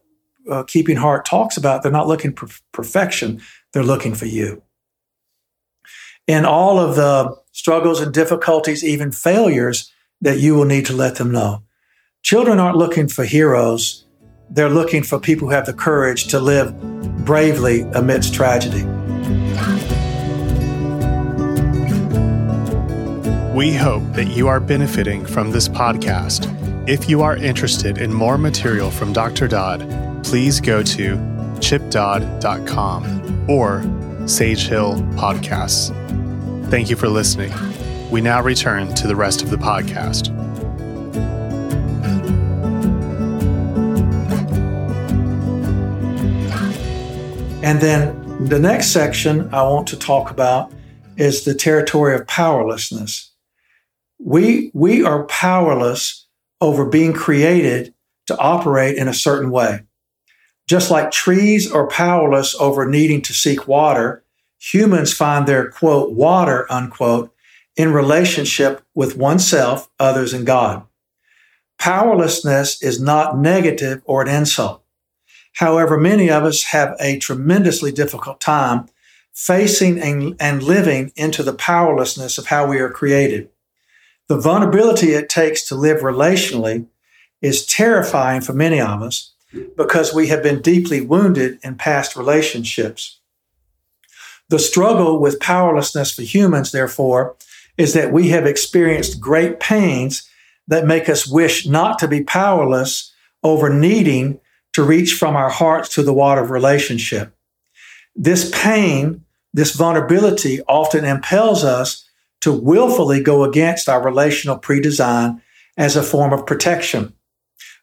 uh, 0.51 0.63
keeping 0.65 0.97
heart 0.97 1.25
talks 1.25 1.57
about. 1.57 1.83
They're 1.83 1.93
not 1.93 2.07
looking 2.09 2.35
for 2.35 2.49
perfection. 2.73 3.43
They're 3.73 3.83
looking 3.83 4.15
for 4.15 4.27
you. 4.27 4.63
In 6.27 6.45
all 6.45 6.79
of 6.79 6.97
the 6.97 7.37
struggles 7.53 8.01
and 8.01 8.15
difficulties, 8.15 8.85
even 8.85 9.13
failures 9.13 9.93
that 10.21 10.39
you 10.39 10.55
will 10.55 10.65
need 10.65 10.87
to 10.87 10.93
let 10.93 11.17
them 11.17 11.31
know. 11.31 11.63
Children 12.23 12.59
aren't 12.59 12.79
looking 12.79 13.09
for 13.09 13.25
heroes. 13.25 14.04
They're 14.51 14.71
looking 14.71 15.03
for 15.03 15.19
people 15.19 15.49
who 15.49 15.55
have 15.55 15.67
the 15.67 15.73
courage 15.73 16.29
to 16.29 16.39
live 16.39 16.75
bravely 17.25 17.83
amidst 17.95 18.35
tragedy. 18.35 18.85
We 23.55 23.73
hope 23.73 24.03
that 24.15 24.29
you 24.35 24.49
are 24.49 24.61
benefiting 24.61 25.25
from 25.25 25.53
this 25.53 25.69
podcast. 25.69 26.51
If 26.89 27.09
you 27.09 27.23
are 27.23 27.37
interested 27.37 27.99
in 27.99 28.13
more 28.13 28.37
material 28.37 28.91
from 28.91 29.13
Dr. 29.13 29.49
Dodd, 29.49 29.89
please 30.25 30.61
go 30.61 30.83
to 30.83 31.17
chipdodd.com 31.61 33.47
or 33.49 34.29
Sage 34.29 34.67
Hill 34.67 34.95
Podcasts. 35.15 35.91
Thank 36.71 36.91
you 36.91 36.97
for 36.97 37.09
listening. 37.09 37.53
We 38.11 38.21
now 38.21 38.43
return 38.43 38.93
to 38.95 39.07
the 39.07 39.17
rest 39.17 39.43
of 39.43 39.51
the 39.51 39.57
podcast. 39.57 40.31
And 47.65 47.81
then 47.81 48.45
the 48.45 48.59
next 48.59 48.89
section 48.89 49.49
I 49.55 49.63
want 49.63 49.87
to 49.87 49.99
talk 49.99 50.31
about 50.31 50.71
is 51.17 51.45
the 51.45 51.55
territory 51.55 52.15
of 52.15 52.27
powerlessness. 52.27 53.33
We, 54.19 54.71
we 54.75 55.03
are 55.03 55.25
powerless 55.25 56.27
over 56.61 56.85
being 56.85 57.15
created 57.15 57.95
to 58.27 58.37
operate 58.37 58.99
in 58.99 59.09
a 59.09 59.15
certain 59.15 59.51
way. 59.51 59.81
Just 60.69 60.91
like 60.91 61.11
trees 61.11 61.73
are 61.73 61.87
powerless 61.89 62.55
over 62.61 62.87
needing 62.87 63.23
to 63.23 63.33
seek 63.33 63.67
water, 63.67 64.23
humans 64.59 65.15
find 65.15 65.47
their 65.47 65.71
quote, 65.71 66.13
water, 66.13 66.71
unquote, 66.71 67.35
in 67.77 67.95
relationship 67.95 68.83
with 68.95 69.17
oneself, 69.17 69.89
others, 69.99 70.35
and 70.35 70.45
God. 70.45 70.85
Powerlessness 71.79 72.83
is 72.83 73.01
not 73.01 73.39
negative 73.39 74.03
or 74.05 74.21
an 74.21 74.29
insult. 74.29 74.84
However, 75.55 75.99
many 75.99 76.31
of 76.31 76.45
us 76.45 76.65
have 76.65 76.97
a 77.01 77.19
tremendously 77.19 77.93
difficult 77.93 78.41
time 78.41 78.87
facing 79.33 80.01
and, 80.01 80.37
and 80.39 80.63
living 80.63 81.13
into 81.17 81.43
the 81.43 81.53
powerlessness 81.53 82.39
of 82.39 82.47
how 82.47 82.67
we 82.67 82.79
are 82.79 82.91
created. 82.91 83.49
The 84.29 84.39
vulnerability 84.39 85.13
it 85.13 85.29
takes 85.29 85.67
to 85.69 85.75
live 85.75 86.01
relationally 86.01 86.87
is 87.43 87.67
terrifying 87.67 88.41
for 88.41 88.53
many 88.53 88.81
of 88.81 89.03
us 89.03 89.33
because 89.77 90.15
we 90.15 90.29
have 90.29 90.43
been 90.43 90.63
deeply 90.63 91.01
wounded 91.01 91.59
in 91.63 91.77
past 91.77 92.17
relationships. 92.17 93.19
The 94.49 94.59
struggle 94.59 95.21
with 95.21 95.41
powerlessness 95.41 96.13
for 96.13 96.23
humans, 96.23 96.73
therefore, 96.73 97.37
is 97.77 97.93
that 97.95 98.13
we 98.13 98.29
have 98.31 98.47
experienced 98.47 99.21
great 99.21 99.61
pains 99.61 100.29
that 100.67 100.87
make 100.87 101.09
us 101.09 101.29
wish 101.29 101.67
not 101.67 101.99
to 101.99 102.09
be 102.09 102.25
powerless 102.25 103.13
over 103.43 103.69
needing 103.69 104.41
to 104.75 104.83
reach 104.83 105.15
from 105.15 105.35
our 105.35 105.51
hearts 105.51 105.89
to 105.91 106.03
the 106.03 106.13
water 106.13 106.43
of 106.43 106.51
relationship. 106.51 107.35
This 108.15 108.51
pain, 108.55 109.25
this 109.53 109.75
vulnerability 109.75 110.61
often 110.69 111.05
impels 111.05 111.65
us 111.65 112.09
to 112.43 112.53
willfully 112.53 113.23
go 113.23 113.45
against 113.45 113.89
our 113.89 114.03
relational 114.03 114.59
pre-design 114.59 115.41
as 115.77 115.97
a 115.97 116.03
form 116.03 116.33
of 116.33 116.47
protection. 116.47 117.15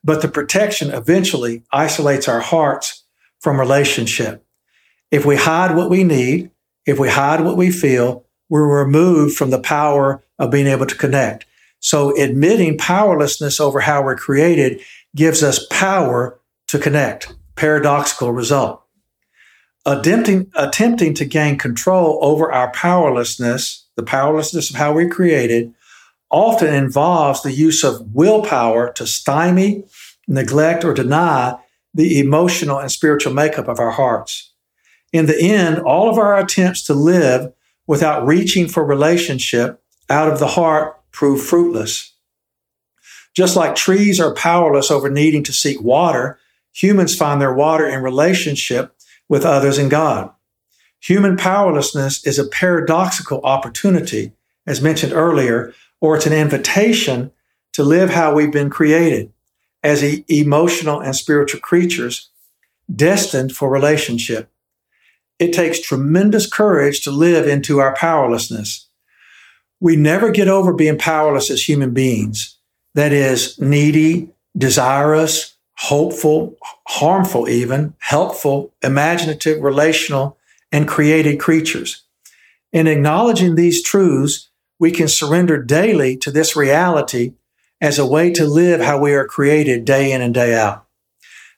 But 0.04 0.22
the 0.22 0.28
protection 0.28 0.92
eventually 0.92 1.64
isolates 1.72 2.28
our 2.28 2.42
hearts 2.42 3.04
from 3.40 3.60
relationship. 3.60 4.46
If 5.12 5.26
we 5.26 5.36
hide 5.36 5.76
what 5.76 5.90
we 5.90 6.04
need, 6.04 6.52
if 6.86 7.00
we 7.00 7.10
hide 7.10 7.42
what 7.42 7.58
we 7.58 7.72
feel, 7.72 8.26
we're 8.50 8.84
removed 8.84 9.36
from 9.36 9.50
the 9.50 9.60
power 9.60 10.24
of 10.38 10.52
being 10.52 10.68
able 10.68 10.86
to 10.86 10.96
connect. 10.96 11.46
So 11.80 12.16
admitting 12.22 12.78
powerlessness 12.78 13.60
over 13.60 13.80
how 13.80 14.04
we're 14.04 14.16
created 14.16 14.82
gives 15.16 15.42
us 15.42 15.66
power 15.68 16.40
to 16.72 16.80
connect. 16.80 17.34
Paradoxical 17.56 18.34
result. 18.34 18.82
Attempting, 19.86 20.52
attempting 20.56 21.14
to 21.14 21.26
gain 21.26 21.58
control 21.58 22.20
over 22.22 22.52
our 22.52 22.72
powerlessness 22.72 23.82
the 23.96 24.04
powerlessness 24.04 24.70
of 24.70 24.76
how 24.76 24.94
we're 24.94 25.10
created, 25.10 25.74
often 26.30 26.74
involves 26.74 27.44
the 27.44 27.52
use 27.52 27.84
of 27.84 28.14
willpower 28.14 28.92
to 28.94 29.06
stymie, 29.06 29.84
neglect, 30.28 30.84
or 30.84 30.94
deny 30.94 31.58
the 31.94 32.20
emotional 32.20 32.80
and 32.80 32.92
spiritual 32.92 33.34
makeup 33.34 33.68
of 33.68 33.80
our 33.80 33.92
hearts. 33.92 34.54
In 35.12 35.26
the 35.26 35.40
end, 35.40 35.80
all 35.80 36.10
of 36.10 36.18
our 36.18 36.40
attempts 36.40 36.84
to 36.84 36.94
live 36.94 37.54
without 37.86 38.26
reaching 38.26 38.68
for 38.68 38.86
relationship 38.86 39.84
out 40.10 40.32
of 40.32 40.40
the 40.40 40.48
heart 40.48 40.98
prove 41.12 41.44
fruitless. 41.44 42.14
Just 43.36 43.56
like 43.56 43.76
trees 43.76 44.20
are 44.20 44.34
powerless 44.34 44.90
over 44.90 45.10
needing 45.10 45.44
to 45.44 45.54
seek 45.54 45.82
water, 45.82 46.40
humans 46.74 47.16
find 47.16 47.42
their 47.42 47.54
water 47.54 47.88
in 47.88 48.02
relationship 48.02 48.96
with 49.30 49.46
others 49.46 49.78
and 49.78 49.90
God. 49.90 50.32
Human 51.02 51.36
powerlessness 51.36 52.26
is 52.26 52.38
a 52.38 52.48
paradoxical 52.48 53.42
opportunity, 53.42 54.34
as 54.68 54.82
mentioned 54.82 55.14
earlier, 55.14 55.74
or 56.00 56.16
it's 56.16 56.28
an 56.28 56.34
invitation 56.34 57.32
to 57.74 57.84
live 57.84 58.10
how 58.10 58.34
we've 58.34 58.52
been 58.52 58.70
created 58.70 59.32
as 59.84 60.04
e- 60.04 60.26
emotional 60.28 61.00
and 61.00 61.16
spiritual 61.16 61.60
creatures 61.60 62.30
destined 62.94 63.56
for 63.56 63.70
relationship. 63.70 64.50
It 65.40 65.54
takes 65.54 65.82
tremendous 65.82 66.48
courage 66.48 67.04
to 67.04 67.12
live 67.12 67.48
into 67.48 67.80
our 67.80 67.96
powerlessness. 67.96 68.88
We 69.80 69.96
never 69.96 70.30
get 70.30 70.48
over 70.48 70.74
being 70.74 71.00
powerless 71.00 71.50
as 71.50 71.68
human 71.68 71.94
beings. 71.94 72.58
That 72.94 73.12
is 73.12 73.60
needy, 73.60 74.30
desirous, 74.56 75.56
hopeful, 75.82 76.56
harmful 76.88 77.50
even, 77.50 77.92
helpful, 77.98 78.72
imaginative, 78.84 79.62
relational, 79.64 80.38
and 80.72 80.88
created 80.88 81.40
creatures. 81.40 82.04
In 82.72 82.86
acknowledging 82.86 83.56
these 83.56 83.82
truths, 83.82 84.50
we 84.80 84.92
can 84.92 85.08
surrender 85.08 85.62
daily 85.62 86.16
to 86.18 86.30
this 86.30 86.56
reality 86.56 87.34
as 87.82 87.98
a 87.98 88.06
way 88.06 88.32
to 88.32 88.46
live 88.46 88.80
how 88.80 89.00
we 89.00 89.14
are 89.14 89.26
created 89.26 89.84
day 89.84 90.12
in 90.12 90.22
and 90.22 90.36
day 90.36 90.54
out. 90.54 90.86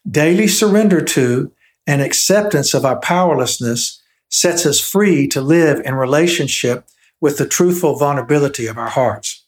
Daily 0.10 0.48
surrender 0.48 1.02
to 1.02 1.52
and 1.86 2.02
acceptance 2.02 2.74
of 2.74 2.86
our 2.86 3.00
powerlessness 3.00 4.02
sets 4.30 4.66
us 4.66 4.80
free 4.80 5.28
to 5.28 5.42
live 5.42 5.82
in 5.86 5.96
relationship 5.96 6.88
with 7.20 7.38
the 7.38 7.48
truthful 7.48 7.98
vulnerability 7.98 8.68
of 8.68 8.78
our 8.78 8.90
hearts. 8.90 9.46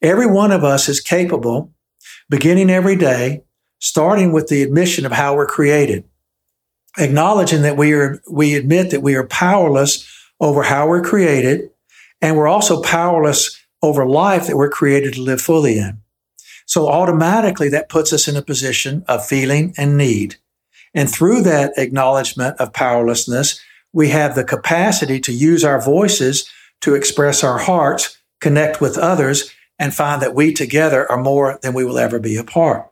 Every 0.00 0.26
one 0.28 0.52
of 0.52 0.62
us 0.62 0.88
is 0.88 1.00
capable, 1.00 1.72
beginning 2.30 2.70
every 2.70 2.94
day, 2.94 3.42
starting 3.78 4.32
with 4.32 4.48
the 4.48 4.62
admission 4.62 5.06
of 5.06 5.12
how 5.12 5.34
we're 5.34 5.46
created 5.46 6.04
acknowledging 6.98 7.62
that 7.62 7.76
we 7.76 7.92
are, 7.92 8.20
we 8.30 8.54
admit 8.54 8.90
that 8.90 9.02
we 9.02 9.14
are 9.14 9.26
powerless 9.26 10.06
over 10.40 10.62
how 10.62 10.88
we're 10.88 11.02
created, 11.02 11.70
and 12.20 12.36
we're 12.36 12.48
also 12.48 12.82
powerless 12.82 13.62
over 13.82 14.06
life 14.06 14.46
that 14.46 14.56
we're 14.56 14.70
created 14.70 15.14
to 15.14 15.22
live 15.22 15.40
fully 15.40 15.78
in. 15.78 15.98
So 16.66 16.88
automatically 16.88 17.68
that 17.70 17.88
puts 17.88 18.12
us 18.12 18.26
in 18.26 18.36
a 18.36 18.42
position 18.42 19.04
of 19.08 19.26
feeling 19.26 19.72
and 19.76 19.96
need. 19.96 20.36
And 20.94 21.10
through 21.10 21.42
that 21.42 21.72
acknowledgement 21.76 22.58
of 22.58 22.72
powerlessness, 22.72 23.60
we 23.92 24.08
have 24.08 24.34
the 24.34 24.44
capacity 24.44 25.20
to 25.20 25.32
use 25.32 25.64
our 25.64 25.80
voices 25.80 26.50
to 26.80 26.94
express 26.94 27.44
our 27.44 27.58
hearts, 27.58 28.18
connect 28.40 28.80
with 28.80 28.98
others, 28.98 29.50
and 29.78 29.94
find 29.94 30.20
that 30.22 30.34
we 30.34 30.52
together 30.52 31.10
are 31.10 31.22
more 31.22 31.58
than 31.62 31.74
we 31.74 31.84
will 31.84 31.98
ever 31.98 32.18
be 32.18 32.36
apart. 32.36 32.90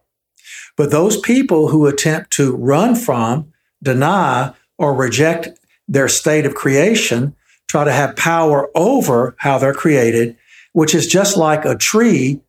But 0.76 0.90
those 0.90 1.20
people 1.20 1.68
who 1.68 1.86
attempt 1.86 2.32
to 2.32 2.54
run 2.54 2.94
from 2.94 3.52
deny 3.82 4.52
or 4.78 4.94
reject 4.94 5.48
their 5.86 6.08
state 6.08 6.46
of 6.46 6.54
creation, 6.54 7.34
try 7.68 7.84
to 7.84 7.92
have 7.92 8.16
power 8.16 8.70
over 8.74 9.34
how 9.38 9.58
they're 9.58 9.74
created, 9.74 10.36
which 10.72 10.94
is 10.94 11.06
just 11.06 11.36
like 11.36 11.64
a 11.64 11.76
tree 11.76 12.40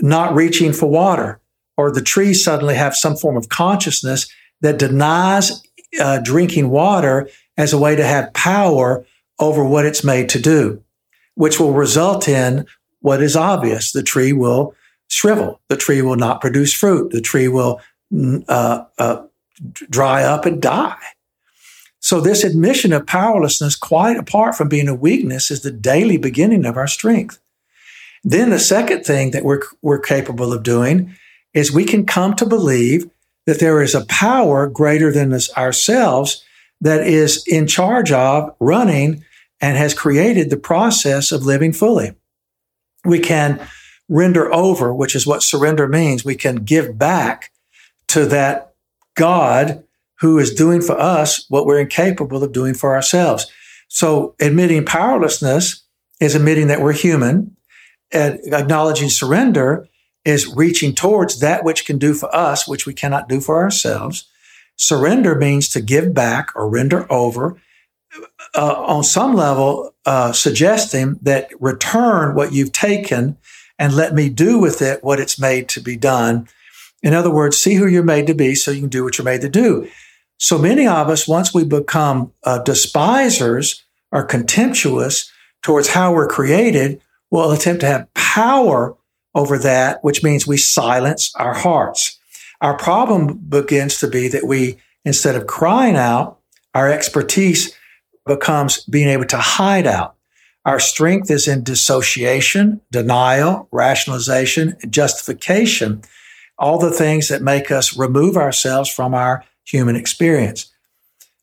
not 0.00 0.34
reaching 0.34 0.72
for 0.72 0.86
water, 0.86 1.40
or 1.76 1.90
the 1.90 2.02
tree 2.02 2.32
suddenly 2.32 2.74
have 2.74 2.94
some 2.94 3.16
form 3.16 3.36
of 3.36 3.48
consciousness 3.48 4.28
that 4.60 4.78
denies 4.78 5.62
uh, 6.00 6.18
drinking 6.22 6.70
water 6.70 7.28
as 7.56 7.72
a 7.72 7.78
way 7.78 7.96
to 7.96 8.04
have 8.04 8.32
power 8.32 9.04
over 9.40 9.64
what 9.64 9.84
it's 9.84 10.04
made 10.04 10.28
to 10.28 10.38
do, 10.38 10.82
which 11.34 11.58
will 11.58 11.72
result 11.72 12.28
in 12.28 12.66
what 13.00 13.22
is 13.22 13.36
obvious. 13.36 13.92
The 13.92 14.02
tree 14.02 14.32
will 14.32 14.74
shrivel. 15.08 15.60
The 15.68 15.76
tree 15.76 16.02
will 16.02 16.16
not 16.16 16.40
produce 16.40 16.72
fruit. 16.72 17.10
The 17.10 17.20
tree 17.20 17.48
will 17.48 17.80
uh, 18.48 18.84
uh, 18.98 19.22
dry 19.90 20.22
up 20.22 20.46
and 20.46 20.62
die. 20.62 20.96
So 22.00 22.20
this 22.20 22.44
admission 22.44 22.92
of 22.92 23.06
powerlessness, 23.06 23.74
quite 23.74 24.16
apart 24.16 24.54
from 24.54 24.68
being 24.68 24.88
a 24.88 24.94
weakness, 24.94 25.50
is 25.50 25.62
the 25.62 25.72
daily 25.72 26.16
beginning 26.16 26.64
of 26.64 26.76
our 26.76 26.86
strength. 26.86 27.40
Then 28.22 28.50
the 28.50 28.58
second 28.58 29.04
thing 29.04 29.32
that 29.32 29.44
we're, 29.44 29.62
we're 29.82 29.98
capable 29.98 30.52
of 30.52 30.62
doing 30.62 31.14
is 31.54 31.72
we 31.72 31.84
can 31.84 32.06
come 32.06 32.34
to 32.36 32.46
believe 32.46 33.10
that 33.46 33.60
there 33.60 33.82
is 33.82 33.94
a 33.94 34.06
power 34.06 34.68
greater 34.68 35.10
than 35.10 35.32
us, 35.32 35.54
ourselves 35.56 36.44
that 36.80 37.06
is 37.06 37.44
in 37.46 37.66
charge 37.66 38.12
of 38.12 38.54
running 38.60 39.24
and 39.60 39.76
has 39.76 39.94
created 39.94 40.50
the 40.50 40.56
process 40.56 41.32
of 41.32 41.44
living 41.44 41.72
fully. 41.72 42.14
We 43.04 43.18
can 43.18 43.66
render 44.08 44.52
over, 44.52 44.94
which 44.94 45.14
is 45.14 45.26
what 45.26 45.42
surrender 45.42 45.86
means. 45.86 46.24
We 46.24 46.34
can 46.34 46.56
give 46.56 46.98
back 46.98 47.52
to 48.08 48.26
that 48.26 48.74
God 49.14 49.84
who 50.20 50.38
is 50.38 50.54
doing 50.54 50.80
for 50.80 50.98
us 50.98 51.44
what 51.48 51.66
we're 51.66 51.80
incapable 51.80 52.42
of 52.42 52.52
doing 52.52 52.74
for 52.74 52.94
ourselves. 52.94 53.46
So 53.88 54.34
admitting 54.40 54.84
powerlessness 54.84 55.82
is 56.20 56.34
admitting 56.34 56.68
that 56.68 56.80
we're 56.80 56.92
human. 56.92 57.56
And 58.10 58.40
acknowledging 58.46 59.10
surrender 59.10 59.86
is 60.24 60.48
reaching 60.48 60.94
towards 60.94 61.40
that 61.40 61.62
which 61.62 61.84
can 61.84 61.98
do 61.98 62.14
for 62.14 62.34
us, 62.34 62.66
which 62.66 62.86
we 62.86 62.94
cannot 62.94 63.28
do 63.28 63.40
for 63.40 63.62
ourselves. 63.62 64.26
Surrender 64.76 65.34
means 65.34 65.68
to 65.70 65.80
give 65.80 66.14
back 66.14 66.50
or 66.54 66.68
render 66.68 67.10
over, 67.12 67.60
uh, 68.54 68.74
on 68.74 69.04
some 69.04 69.34
level, 69.34 69.94
uh, 70.06 70.32
suggesting 70.32 71.18
that 71.22 71.50
return 71.60 72.34
what 72.34 72.52
you've 72.52 72.72
taken 72.72 73.36
and 73.78 73.94
let 73.94 74.14
me 74.14 74.28
do 74.28 74.58
with 74.58 74.82
it 74.82 75.04
what 75.04 75.20
it's 75.20 75.38
made 75.38 75.68
to 75.70 75.80
be 75.80 75.96
done. 75.96 76.48
In 77.02 77.14
other 77.14 77.30
words, 77.30 77.56
see 77.56 77.74
who 77.74 77.86
you're 77.86 78.02
made 78.02 78.26
to 78.26 78.34
be 78.34 78.54
so 78.54 78.70
you 78.70 78.80
can 78.80 78.88
do 78.88 79.04
what 79.04 79.18
you're 79.18 79.24
made 79.24 79.40
to 79.42 79.48
do. 79.48 79.88
So 80.38 80.58
many 80.58 80.86
of 80.86 81.08
us, 81.08 81.28
once 81.28 81.52
we 81.52 81.64
become 81.64 82.32
uh, 82.44 82.58
despisers 82.58 83.84
or 84.12 84.24
contemptuous 84.24 85.30
towards 85.62 85.88
how 85.88 86.12
we're 86.12 86.28
created, 86.28 87.00
will 87.30 87.52
attempt 87.52 87.80
to 87.80 87.86
have 87.86 88.12
power 88.14 88.96
over 89.34 89.58
that, 89.58 90.02
which 90.02 90.22
means 90.22 90.46
we 90.46 90.56
silence 90.56 91.32
our 91.36 91.54
hearts. 91.54 92.18
Our 92.60 92.76
problem 92.76 93.38
begins 93.38 94.00
to 94.00 94.08
be 94.08 94.28
that 94.28 94.46
we, 94.46 94.78
instead 95.04 95.36
of 95.36 95.46
crying 95.46 95.96
out, 95.96 96.38
our 96.74 96.90
expertise 96.90 97.72
becomes 98.26 98.84
being 98.84 99.08
able 99.08 99.26
to 99.26 99.38
hide 99.38 99.86
out. 99.86 100.16
Our 100.68 100.78
strength 100.78 101.30
is 101.30 101.48
in 101.48 101.64
dissociation, 101.64 102.82
denial, 102.90 103.68
rationalization, 103.72 104.76
justification, 104.90 106.02
all 106.58 106.78
the 106.78 106.90
things 106.90 107.28
that 107.28 107.40
make 107.40 107.70
us 107.70 107.96
remove 107.96 108.36
ourselves 108.36 108.90
from 108.90 109.14
our 109.14 109.46
human 109.64 109.96
experience. 109.96 110.70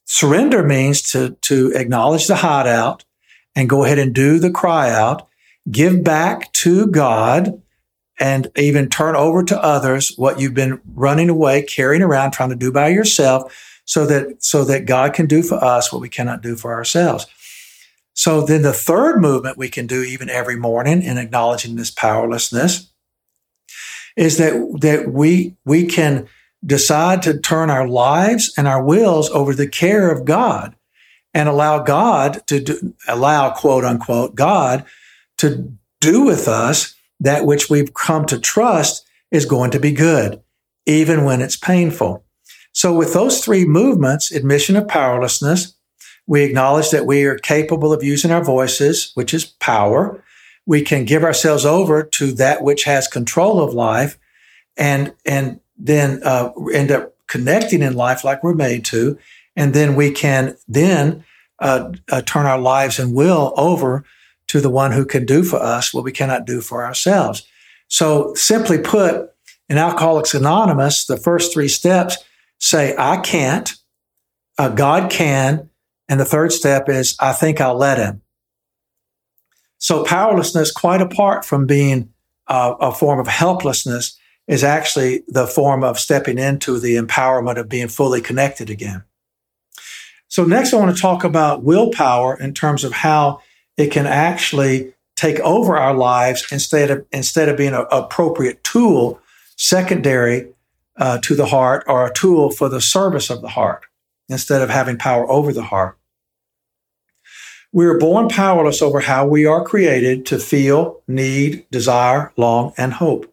Surrender 0.05 0.62
means 0.62 1.01
to, 1.10 1.32
to 1.41 1.72
acknowledge 1.74 2.27
the 2.27 2.36
hideout 2.36 3.03
and 3.55 3.67
go 3.67 3.84
ahead 3.84 3.98
and 3.98 4.13
do 4.13 4.38
the 4.38 4.51
cry 4.51 4.91
out, 4.91 5.27
give 5.72 6.03
back 6.03 6.53
to 6.53 6.86
God, 6.86 7.60
and 8.20 8.51
even 8.55 8.89
turn 8.89 9.15
over 9.15 9.44
to 9.44 9.60
others 9.60 10.13
what 10.17 10.39
you've 10.39 10.53
been 10.53 10.79
running 10.94 11.32
away, 11.32 11.63
carrying 11.63 12.03
around, 12.03 12.29
trying 12.29 12.51
to 12.51 12.55
do 12.55 12.72
by 12.72 12.89
yourself, 12.89 13.51
so 13.86 14.05
that 14.05 14.44
so 14.44 14.63
that 14.65 14.86
God 14.86 15.15
can 15.15 15.25
do 15.25 15.41
for 15.41 15.55
us 15.55 15.91
what 15.91 16.01
we 16.03 16.10
cannot 16.10 16.44
do 16.44 16.55
for 16.55 16.75
ourselves. 16.75 17.25
So 18.15 18.41
then 18.41 18.62
the 18.62 18.74
third 18.74 19.22
movement 19.22 19.57
we 19.57 19.69
can 19.69 19.88
do 19.88 20.01
even 20.01 20.29
every 20.29 20.55
morning 20.55 21.03
in 21.03 21.17
acknowledging 21.17 21.75
this 21.75 21.91
powerlessness 21.91 22.91
is 24.15 24.38
that 24.38 24.53
that 24.81 25.12
we 25.12 25.55
we 25.65 25.86
can 25.86 26.27
decide 26.65 27.22
to 27.24 27.38
turn 27.39 27.69
our 27.69 27.88
lives 27.88 28.53
and 28.57 28.67
our 28.67 28.84
wills 28.84 29.29
over 29.29 29.53
the 29.53 29.67
care 29.67 30.10
of 30.12 30.25
God 30.25 30.75
and 31.34 31.49
allow 31.49 31.84
God 31.84 32.41
to 32.47 32.62
do, 32.62 32.95
allow 33.08 33.51
quote 33.51 33.84
unquote 33.84 34.34
God 34.34 34.86
to 35.38 35.78
do 35.99 36.23
with 36.23 36.47
us 36.47 36.95
that 37.19 37.45
which 37.45 37.69
we've 37.69 37.93
come 37.93 38.25
to 38.28 38.39
trust 38.39 39.06
is 39.30 39.45
going 39.45 39.71
to 39.71 39.80
be 39.80 39.91
good, 39.91 40.41
even 40.86 41.25
when 41.25 41.41
it's 41.41 41.58
painful. 41.58 42.23
So 42.71 42.93
with 42.93 43.13
those 43.13 43.43
three 43.43 43.65
movements, 43.65 44.32
admission 44.32 44.75
of 44.78 44.88
powerlessness, 44.88 45.75
we 46.28 46.44
acknowledge 46.44 46.90
that 46.90 47.06
we 47.06 47.24
are 47.26 47.38
capable 47.38 47.94
of 47.94 48.04
using 48.04 48.32
our 48.32 48.44
voices, 48.44 49.12
which 49.14 49.34
is 49.34 49.46
power. 49.46 50.24
We 50.66 50.82
can 50.82 51.06
give 51.06 51.24
ourselves 51.24 51.66
over 51.66 52.04
to 52.04 52.32
that 52.34 52.64
which 52.64 52.86
has 52.86 53.08
control 53.08 53.62
of 53.62 53.74
life 53.74 54.18
and, 54.76 55.14
and 55.26 55.60
then 55.78 56.22
uh, 56.24 56.52
end 56.74 56.92
up 56.92 57.16
connecting 57.28 57.82
in 57.82 57.94
life 57.94 58.24
like 58.24 58.44
we're 58.44 58.56
made 58.56 58.86
to. 58.86 59.18
And 59.56 59.74
then 59.74 59.96
we 59.96 60.12
can 60.12 60.58
then 60.68 61.24
uh, 61.60 61.92
uh, 62.12 62.22
turn 62.24 62.46
our 62.46 62.60
lives 62.60 63.00
and 63.00 63.14
will 63.14 63.54
over 63.56 64.04
to 64.48 64.62
the 64.62 64.70
one 64.70 64.92
who 64.92 65.06
can 65.06 65.26
do 65.26 65.44
for 65.44 65.58
us 65.58 65.94
what 65.94 66.04
we 66.04 66.12
cannot 66.12 66.46
do 66.46 66.62
for 66.62 66.84
ourselves. 66.86 67.48
So 67.88 68.34
simply 68.34 68.80
put, 68.80 69.32
in 69.70 69.78
Alcoholics 69.78 70.34
Anonymous, 70.34 71.06
the 71.06 71.18
first 71.18 71.54
three 71.54 71.68
steps 71.68 72.18
say, 72.60 72.96
I 72.98 73.18
can't, 73.18 73.74
uh, 74.58 74.70
God 74.70 75.10
can. 75.10 75.70
And 76.08 76.20
the 76.20 76.26
third 76.26 76.52
step 76.52 76.89
is, 76.89 77.15
I 77.20 77.34
think 77.34 77.60
I'll 77.60 77.78
let 77.78 77.98
him. 77.98 78.22
So 79.78 80.04
powerlessness, 80.04 80.72
quite 80.72 81.02
apart 81.02 81.46
from 81.46 81.65
being 81.65 82.13
uh, 82.48 82.76
a 82.80 82.91
form 82.91 83.20
of 83.20 83.28
helplessness, 83.28 84.18
is 84.48 84.63
actually 84.63 85.24
the 85.28 85.48
form 85.48 85.84
of 85.84 86.00
stepping 86.00 86.38
into 86.38 86.80
the 86.80 86.96
empowerment 86.96 87.58
of 87.58 87.70
being 87.70 87.88
fully 87.88 88.22
connected 88.22 88.70
again. 88.70 89.04
So 90.28 90.44
next 90.44 90.74
I 90.74 90.78
want 90.78 90.96
to 90.96 91.02
talk 91.02 91.24
about 91.24 91.63
willpower 91.63 92.38
in 92.39 92.54
terms 92.54 92.84
of 92.84 92.91
how 92.91 93.41
it 93.78 93.91
can 93.91 94.06
actually 94.06 94.94
take 95.15 95.39
over 95.39 95.78
our 95.78 95.94
lives 95.94 96.46
instead 96.52 96.91
of 96.91 97.06
instead 97.12 97.50
of 97.50 97.58
being 97.58 97.74
an 97.74 97.86
appropriate 97.91 98.63
tool 98.63 99.20
secondary 99.56 100.48
uh, 100.98 101.20
to 101.20 101.36
the 101.36 101.46
heart 101.46 101.84
or 101.88 102.06
a 102.06 102.13
tool 102.13 102.52
for 102.52 102.70
the 102.70 102.82
service 102.82 103.30
of 103.30 103.41
the 103.41 103.48
heart 103.50 103.86
instead 104.30 104.62
of 104.62 104.70
having 104.70 104.98
power 104.98 105.30
over 105.30 105.54
the 105.54 105.64
heart. 105.64 105.98
We 107.72 107.86
are 107.86 107.98
born 107.98 108.30
powerless 108.30 108.82
over 108.82 109.02
how 109.02 109.28
we 109.28 109.46
are 109.46 109.64
created 109.64 110.26
to 110.28 110.40
feel, 110.40 111.02
need, 111.08 111.66
desire, 111.72 112.32
long, 112.38 112.74
and 112.78 112.94
hope. 112.94 113.32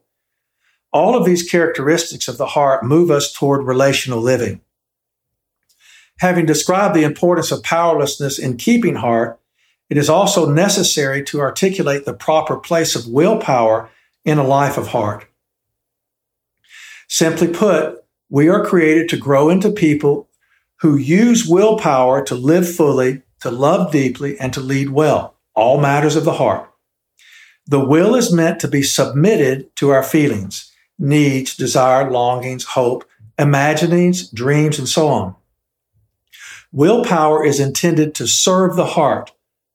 All 0.93 1.17
of 1.17 1.25
these 1.25 1.49
characteristics 1.49 2.29
of 2.29 2.39
the 2.39 2.47
heart 2.47 2.85
move 2.85 3.11
us 3.11 3.33
toward 3.33 3.65
relational 3.65 4.21
living. 4.21 4.61
Having 6.19 6.47
described 6.47 6.95
the 6.95 7.05
importance 7.05 7.51
of 7.53 7.63
powerlessness 7.63 8.39
in 8.39 8.57
keeping 8.57 8.97
heart, 8.97 9.41
it 9.89 9.97
is 9.97 10.09
also 10.09 10.51
necessary 10.51 11.23
to 11.25 11.41
articulate 11.41 12.05
the 12.05 12.15
proper 12.15 12.57
place 12.57 12.97
of 12.97 13.07
willpower 13.07 13.91
in 14.25 14.39
a 14.39 14.45
life 14.45 14.77
of 14.77 14.89
heart. 14.89 15.27
Simply 17.09 17.49
put, 17.49 18.05
we 18.29 18.49
are 18.49 18.65
created 18.65 19.09
to 19.11 19.17
grow 19.17 19.51
into 19.51 19.71
people 19.71 20.29
who 20.83 20.97
use 20.97 21.47
willpower 21.47 22.25
to 22.25 22.35
live 22.35 22.69
fully, 22.69 23.23
to 23.39 23.49
love 23.53 23.93
deeply, 23.93 24.37
and 24.41 24.53
to 24.53 24.61
lead 24.61 24.91
well, 24.91 25.37
all 25.55 25.81
matters 25.81 26.17
of 26.17 26.25
the 26.25 26.33
heart. 26.33 26.69
The 27.69 27.85
will 27.85 28.17
is 28.17 28.33
meant 28.33 28.59
to 28.61 28.69
be 28.69 28.83
submitted 28.83 29.75
to 29.77 29.91
our 29.91 30.03
feelings 30.03 30.71
needs, 30.99 31.57
desire, 31.57 32.11
longings, 32.11 32.65
hope, 32.65 33.05
imaginings, 33.39 34.29
dreams, 34.29 34.79
and 34.79 34.89
so 34.89 35.07
on. 35.09 35.37
Willpower 36.73 37.45
is 37.45 37.61
intended 37.61 38.15
to 38.17 38.27
serve 38.27 38.75
the 38.75 38.87
heart, 38.87 39.33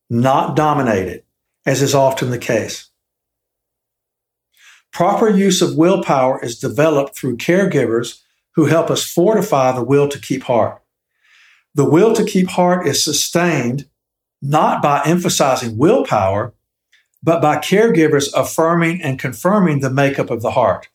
not 0.10 0.56
dominate 0.58 1.08
it, 1.08 1.26
as 1.66 1.82
is 1.82 1.96
often 1.96 2.32
the 2.32 2.38
case. 2.38 2.90
Proper 4.92 5.30
use 5.30 5.62
of 5.62 5.78
willpower 5.78 6.44
is 6.44 6.60
developed 6.60 7.16
through 7.16 7.38
caregivers 7.38 8.22
who 8.56 8.66
help 8.66 8.90
us 8.90 9.10
fortify 9.10 9.72
the 9.72 9.84
will 9.84 10.10
to 10.10 10.20
keep 10.20 10.44
heart. 10.44 10.82
The 11.78 11.86
will 11.86 12.16
to 12.16 12.26
keep 12.26 12.50
heart 12.50 12.88
is 12.88 13.04
sustained 13.04 13.88
not 14.42 14.82
by 14.82 15.04
emphasizing 15.06 15.78
willpower, 15.78 16.56
but 17.22 17.40
by 17.40 17.58
caregivers 17.58 18.34
affirming 18.34 19.00
and 19.04 19.20
confirming 19.20 19.82
the 19.82 19.92
makeup 19.92 20.32
of 20.32 20.42
the 20.42 20.52
heart. 20.52 20.90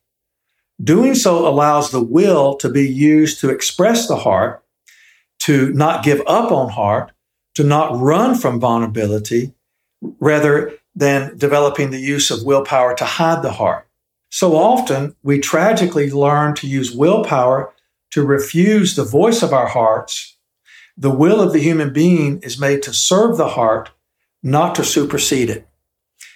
Doing 0.83 1.14
so 1.14 1.47
allows 1.47 1.92
the 1.92 2.03
will 2.03 2.57
to 2.57 2.68
be 2.68 2.88
used 2.88 3.38
to 3.40 3.51
express 3.51 4.09
the 4.09 4.16
heart, 4.16 4.64
to 5.40 5.73
not 5.73 6.03
give 6.03 6.21
up 6.27 6.51
on 6.51 6.71
heart, 6.71 7.12
to 7.55 7.62
not 7.62 7.97
run 7.97 8.35
from 8.35 8.59
vulnerability, 8.59 9.55
rather 10.18 10.73
than 10.97 11.38
developing 11.38 11.92
the 11.92 12.01
use 12.01 12.29
of 12.33 12.42
willpower 12.42 12.97
to 12.97 13.05
hide 13.05 13.42
the 13.42 13.53
heart. 13.53 13.87
So 14.31 14.57
often 14.57 15.14
we 15.23 15.38
tragically 15.38 16.11
learn 16.11 16.57
to 16.57 16.66
use 16.66 16.90
willpower 16.90 17.73
to 18.11 18.27
refuse 18.27 18.97
the 18.97 19.05
voice 19.05 19.45
of 19.45 19.53
our 19.53 19.68
hearts. 19.68 20.37
The 21.03 21.11
will 21.11 21.41
of 21.41 21.53
the 21.53 21.59
human 21.59 21.93
being 21.93 22.38
is 22.43 22.61
made 22.61 22.81
to 22.85 22.95
serve 22.95 23.37
the 23.37 23.49
heart, 23.49 23.91
not 24.41 24.77
to 24.77 24.85
supersede 24.85 25.51
it. 25.51 25.67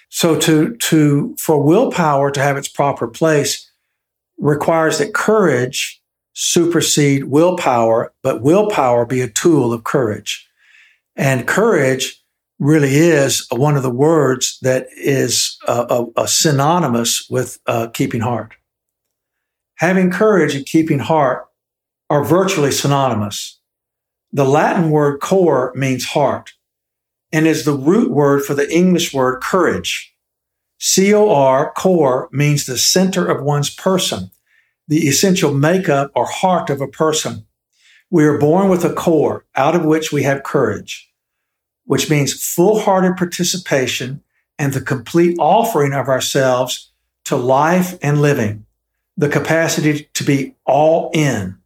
So 0.09 0.37
to, 0.41 0.75
to, 0.75 1.37
for 1.39 1.63
willpower 1.63 2.31
to 2.31 2.41
have 2.41 2.57
its 2.57 2.67
proper 2.67 3.07
place, 3.07 3.71
requires 4.37 4.97
that 4.97 5.13
courage 5.13 6.01
supersede 6.33 7.23
willpower, 7.23 8.11
but 8.21 8.41
willpower 8.41 9.05
be 9.05 9.21
a 9.21 9.29
tool 9.29 9.71
of 9.71 9.85
courage. 9.85 10.49
And 11.15 11.47
courage 11.47 12.21
really 12.59 12.97
is 12.97 13.47
one 13.49 13.77
of 13.77 13.83
the 13.83 13.89
words 13.89 14.59
that 14.63 14.87
is 14.97 15.57
a, 15.65 15.85
a, 16.17 16.23
a 16.23 16.27
synonymous 16.27 17.25
with 17.29 17.57
uh, 17.67 17.87
keeping 17.87 18.19
heart. 18.19 18.55
Having 19.75 20.11
courage 20.11 20.55
and 20.55 20.65
keeping 20.65 20.99
heart 20.99 21.47
are 22.09 22.25
virtually 22.25 22.71
synonymous. 22.71 23.56
The 24.33 24.45
Latin 24.45 24.89
word 24.89 25.19
cor 25.21 25.73
means 25.75 26.05
heart 26.05 26.53
and 27.31 27.47
is 27.47 27.65
the 27.65 27.73
root 27.73 28.11
word 28.11 28.43
for 28.43 28.53
the 28.53 28.71
English 28.73 29.13
word 29.13 29.41
courage. 29.41 30.13
C-O-R, 30.79 31.71
core, 31.73 32.29
means 32.31 32.65
the 32.65 32.77
center 32.77 33.25
of 33.25 33.43
one's 33.43 33.73
person, 33.73 34.31
the 34.87 35.07
essential 35.07 35.53
makeup 35.53 36.11
or 36.15 36.25
heart 36.25 36.69
of 36.69 36.81
a 36.81 36.87
person. 36.87 37.45
We 38.09 38.25
are 38.25 38.37
born 38.37 38.69
with 38.69 38.85
a 38.85 38.93
core 38.93 39.45
out 39.55 39.75
of 39.75 39.85
which 39.85 40.11
we 40.11 40.23
have 40.23 40.43
courage, 40.43 41.11
which 41.85 42.09
means 42.09 42.41
full-hearted 42.41 43.17
participation 43.17 44.23
and 44.59 44.73
the 44.73 44.81
complete 44.81 45.37
offering 45.39 45.93
of 45.93 46.07
ourselves 46.07 46.91
to 47.25 47.35
life 47.35 47.97
and 48.01 48.21
living, 48.21 48.65
the 49.17 49.29
capacity 49.29 50.09
to 50.13 50.23
be 50.23 50.55
all 50.65 51.11
in. 51.13 51.56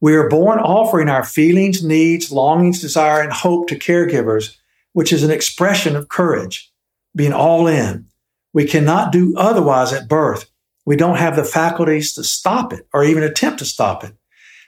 We 0.00 0.14
are 0.14 0.28
born 0.28 0.58
offering 0.58 1.08
our 1.08 1.24
feelings, 1.24 1.82
needs, 1.82 2.30
longings, 2.30 2.80
desire, 2.80 3.22
and 3.22 3.32
hope 3.32 3.68
to 3.68 3.78
caregivers, 3.78 4.56
which 4.92 5.12
is 5.12 5.22
an 5.22 5.30
expression 5.30 5.96
of 5.96 6.08
courage, 6.08 6.70
being 7.14 7.32
all 7.32 7.66
in. 7.66 8.06
We 8.52 8.66
cannot 8.66 9.12
do 9.12 9.34
otherwise 9.36 9.92
at 9.92 10.08
birth. 10.08 10.50
We 10.84 10.96
don't 10.96 11.18
have 11.18 11.36
the 11.36 11.44
faculties 11.44 12.12
to 12.14 12.24
stop 12.24 12.72
it 12.72 12.86
or 12.92 13.04
even 13.04 13.22
attempt 13.22 13.58
to 13.60 13.64
stop 13.64 14.04
it. 14.04 14.14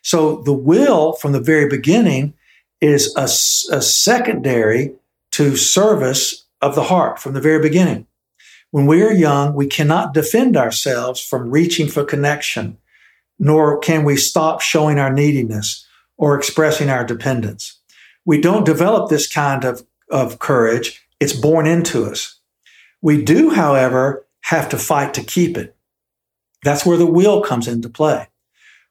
So 0.02 0.42
the 0.42 0.52
will 0.52 1.12
from 1.14 1.32
the 1.32 1.40
very 1.40 1.68
beginning 1.68 2.34
is 2.80 3.14
a, 3.16 3.24
a 3.24 3.82
secondary 3.82 4.94
to 5.32 5.56
service 5.56 6.46
of 6.60 6.74
the 6.74 6.84
heart 6.84 7.18
from 7.18 7.34
the 7.34 7.40
very 7.40 7.60
beginning. 7.60 8.06
When 8.70 8.86
we 8.86 9.02
are 9.02 9.12
young, 9.12 9.54
we 9.54 9.66
cannot 9.66 10.14
defend 10.14 10.56
ourselves 10.56 11.20
from 11.20 11.50
reaching 11.50 11.88
for 11.88 12.04
connection 12.04 12.78
nor 13.38 13.78
can 13.78 14.04
we 14.04 14.16
stop 14.16 14.60
showing 14.60 14.98
our 14.98 15.12
neediness 15.12 15.86
or 16.16 16.36
expressing 16.36 16.90
our 16.90 17.04
dependence. 17.04 17.78
We 18.24 18.40
don't 18.40 18.66
develop 18.66 19.08
this 19.08 19.32
kind 19.32 19.64
of, 19.64 19.86
of 20.10 20.38
courage. 20.38 21.06
It's 21.20 21.32
born 21.32 21.66
into 21.66 22.04
us. 22.04 22.38
We 23.00 23.22
do, 23.22 23.50
however, 23.50 24.26
have 24.42 24.68
to 24.70 24.78
fight 24.78 25.14
to 25.14 25.22
keep 25.22 25.56
it. 25.56 25.76
That's 26.64 26.84
where 26.84 26.96
the 26.96 27.06
will 27.06 27.42
comes 27.42 27.68
into 27.68 27.88
play. 27.88 28.28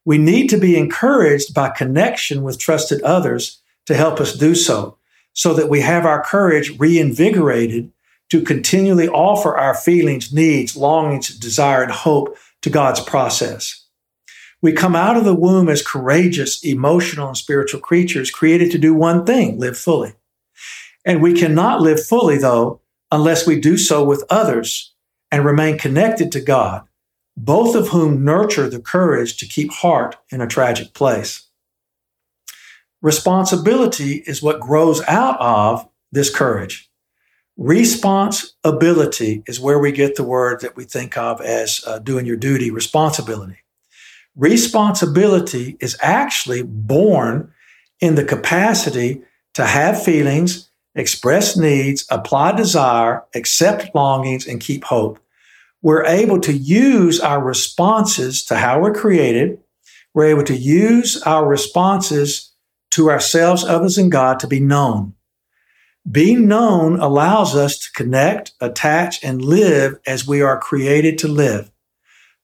We 0.06 0.18
need 0.18 0.50
to 0.52 0.58
be 0.58 0.78
encouraged 0.78 1.54
by 1.54 1.70
connection 1.70 2.42
with 2.42 2.58
trusted 2.58 3.02
others 3.02 3.62
to 3.88 3.96
help 3.96 4.22
us 4.22 4.34
do 4.34 4.56
so, 4.56 4.98
so 5.34 5.54
that 5.54 5.70
we 5.70 5.82
have 5.82 6.06
our 6.06 6.24
courage 6.24 6.80
reinvigorated 6.80 7.92
to 8.30 8.42
continually 8.42 9.08
offer 9.10 9.56
our 9.58 9.76
feelings, 9.76 10.34
needs, 10.34 10.76
longings, 10.76 11.38
desire, 11.38 11.84
and 11.84 11.92
hope 11.92 12.38
to 12.62 12.70
God's 12.70 13.00
process. 13.02 13.84
We 14.62 14.74
come 14.74 14.96
out 14.96 15.18
of 15.18 15.26
the 15.26 15.36
womb 15.36 15.70
as 15.70 15.86
courageous, 15.86 16.64
emotional, 16.64 17.28
and 17.28 17.38
spiritual 17.38 17.80
creatures 17.80 18.32
created 18.32 18.72
to 18.72 18.80
do 18.80 18.94
one 18.94 19.26
thing 19.26 19.60
live 19.60 19.78
fully. 19.78 20.14
And 21.06 21.22
we 21.22 21.34
cannot 21.34 21.82
live 21.82 22.04
fully, 22.04 22.38
though, 22.38 22.82
unless 23.12 23.46
we 23.46 23.60
do 23.60 23.78
so 23.78 24.04
with 24.04 24.26
others 24.30 24.94
and 25.32 25.46
remain 25.46 25.78
connected 25.78 26.32
to 26.32 26.42
God, 26.42 26.84
both 27.36 27.76
of 27.76 27.90
whom 27.90 28.26
nurture 28.26 28.70
the 28.70 28.80
courage 28.80 29.38
to 29.38 29.46
keep 29.46 29.72
heart 29.72 30.18
in 30.32 30.42
a 30.42 30.48
tragic 30.48 30.94
place. 30.94 31.48
Responsibility 33.02 34.24
is 34.26 34.42
what 34.42 34.60
grows 34.60 35.02
out 35.08 35.40
of 35.40 35.88
this 36.12 36.34
courage. 36.34 36.90
Responsibility 37.56 39.44
is 39.48 39.60
where 39.60 39.80
we 39.80 39.92
get 39.92 40.16
the 40.16 40.24
word 40.24 40.62
that 40.62 40.76
we 40.76 40.84
think 40.84 41.16
of 41.16 41.40
as 41.42 41.84
uh, 41.86 42.00
doing 42.00 42.26
your 42.26 42.38
duty, 42.38 42.72
responsibility. 42.72 43.58
Responsibility 44.38 45.78
is 45.80 45.98
actually 46.00 46.62
born 46.62 47.52
in 48.00 48.14
the 48.14 48.24
capacity 48.24 49.24
to 49.56 49.66
have 49.66 50.04
feelings, 50.04 50.70
express 50.94 51.58
needs, 51.58 52.06
apply 52.12 52.52
desire, 52.52 53.24
accept 53.34 53.96
longings, 53.96 54.46
and 54.46 54.62
keep 54.62 54.84
hope. 54.84 55.18
We're 55.82 56.06
able 56.06 56.40
to 56.42 56.54
use 56.54 57.20
our 57.20 57.44
responses 57.44 58.46
to 58.46 58.58
how 58.58 58.80
we're 58.80 58.94
created. 58.94 59.60
We're 60.14 60.28
able 60.28 60.44
to 60.44 60.56
use 60.56 61.20
our 61.24 61.44
responses 61.48 62.52
to 62.92 63.10
ourselves, 63.10 63.64
others, 63.64 63.98
and 63.98 64.12
God 64.12 64.40
to 64.42 64.48
be 64.48 64.60
known. 64.60 65.16
Being 66.10 66.48
known 66.48 67.00
allows 67.00 67.56
us 67.56 67.80
to 67.80 67.92
connect, 67.96 68.54
attach, 68.62 69.24
and 69.24 69.44
live 69.44 70.00
as 70.06 70.28
we 70.28 70.44
are 70.44 70.60
created 70.60 71.18
to 71.20 71.28
live. 71.28 71.72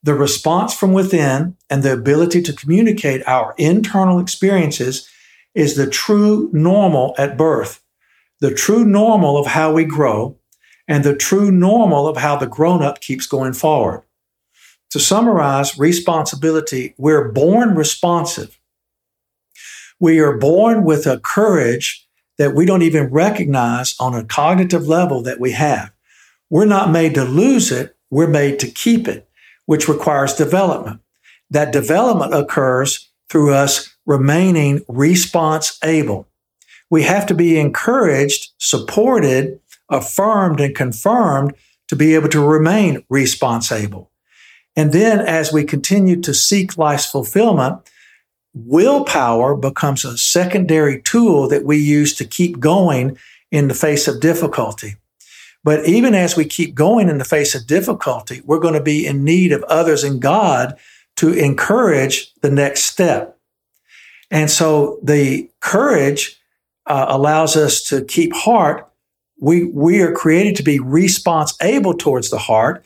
The 0.04 0.14
response 0.14 0.74
from 0.74 0.92
within 0.92 1.56
and 1.70 1.82
the 1.82 1.94
ability 1.94 2.42
to 2.44 2.54
communicate 2.54 3.26
our 3.26 3.56
internal 3.58 4.20
experiences 4.20 5.10
is 5.56 5.76
the 5.76 5.88
true 5.88 6.50
normal 6.52 7.16
at 7.18 7.38
birth, 7.38 7.82
the 8.42 8.54
true 8.54 8.84
normal 8.84 9.38
of 9.38 9.48
how 9.48 9.72
we 9.72 9.86
grow, 9.86 10.38
and 10.90 11.06
the 11.06 11.16
true 11.16 11.52
normal 11.52 12.06
of 12.06 12.18
how 12.18 12.36
the 12.36 12.48
grown 12.48 12.84
up 12.84 13.00
keeps 13.00 13.26
going 13.26 13.54
forward. 13.54 14.04
To 14.92 15.00
summarize 15.00 15.80
responsibility, 15.80 16.96
we're 16.98 17.32
born 17.32 17.74
responsive. 17.74 18.60
We 20.02 20.20
are 20.20 20.38
born 20.38 20.84
with 20.84 21.08
a 21.08 21.20
courage 21.20 22.06
that 22.38 22.54
we 22.54 22.66
don't 22.66 22.82
even 22.82 23.06
recognize 23.06 23.96
on 24.02 24.14
a 24.14 24.26
cognitive 24.26 24.86
level 24.86 25.22
that 25.22 25.40
we 25.40 25.52
have. 25.52 25.94
We're 26.50 26.66
not 26.66 26.92
made 26.92 27.14
to 27.16 27.24
lose 27.24 27.72
it, 27.72 27.96
we're 28.10 28.28
made 28.28 28.60
to 28.60 28.68
keep 28.68 29.08
it 29.08 29.30
which 29.66 29.88
requires 29.88 30.34
development. 30.34 31.02
That 31.50 31.72
development 31.72 32.34
occurs 32.34 33.10
through 33.30 33.54
us 33.54 33.96
remaining 34.06 34.84
response 34.88 35.78
able. 35.84 36.28
We 36.90 37.04
have 37.04 37.26
to 37.28 37.34
be 37.34 37.60
encouraged, 37.60 38.52
supported, 38.58 39.60
affirmed, 39.90 40.60
and 40.60 40.76
confirmed 40.76 41.54
to 41.88 41.96
be 41.96 42.16
able 42.16 42.30
to 42.30 42.46
remain 42.46 43.04
response 43.10 43.72
able. 43.72 44.12
And 44.76 44.92
then 44.92 45.20
as 45.20 45.54
we 45.54 45.64
continue 45.64 46.20
to 46.22 46.34
seek 46.34 46.78
life's 46.78 47.06
fulfillment, 47.06 47.80
willpower 48.54 49.56
becomes 49.56 50.06
a 50.06 50.18
secondary 50.18 51.02
tool 51.02 51.48
that 51.50 51.64
we 51.64 51.78
use 51.78 52.14
to 52.16 52.26
keep 52.26 52.60
going 52.60 53.18
in 53.52 53.68
the 53.68 53.74
face 53.74 54.08
of 54.08 54.20
difficulty. 54.20 54.96
But 55.64 55.86
even 55.86 56.14
as 56.14 56.36
we 56.36 56.46
keep 56.46 56.76
going 56.76 57.10
in 57.10 57.18
the 57.18 57.26
face 57.26 57.56
of 57.56 57.68
difficulty, 57.68 58.42
we're 58.46 58.60
going 58.60 58.74
to 58.74 58.84
be 58.84 59.06
in 59.06 59.24
need 59.24 59.52
of 59.52 59.64
others 59.64 60.04
and 60.04 60.22
God 60.22 60.78
to 61.18 61.32
encourage 61.32 62.34
the 62.42 62.52
next 62.52 62.84
step. 62.84 63.38
And 64.30 64.50
so 64.50 65.00
the 65.04 65.50
courage 65.62 66.38
uh, 66.86 67.06
allows 67.08 67.56
us 67.56 67.82
to 67.84 68.04
keep 68.04 68.34
heart. 68.34 68.90
We, 69.40 69.66
we 69.66 70.02
are 70.02 70.12
created 70.12 70.56
to 70.58 70.64
be 70.64 70.80
response 70.80 71.56
able 71.62 71.94
towards 71.94 72.30
the 72.30 72.40
heart. 72.40 72.86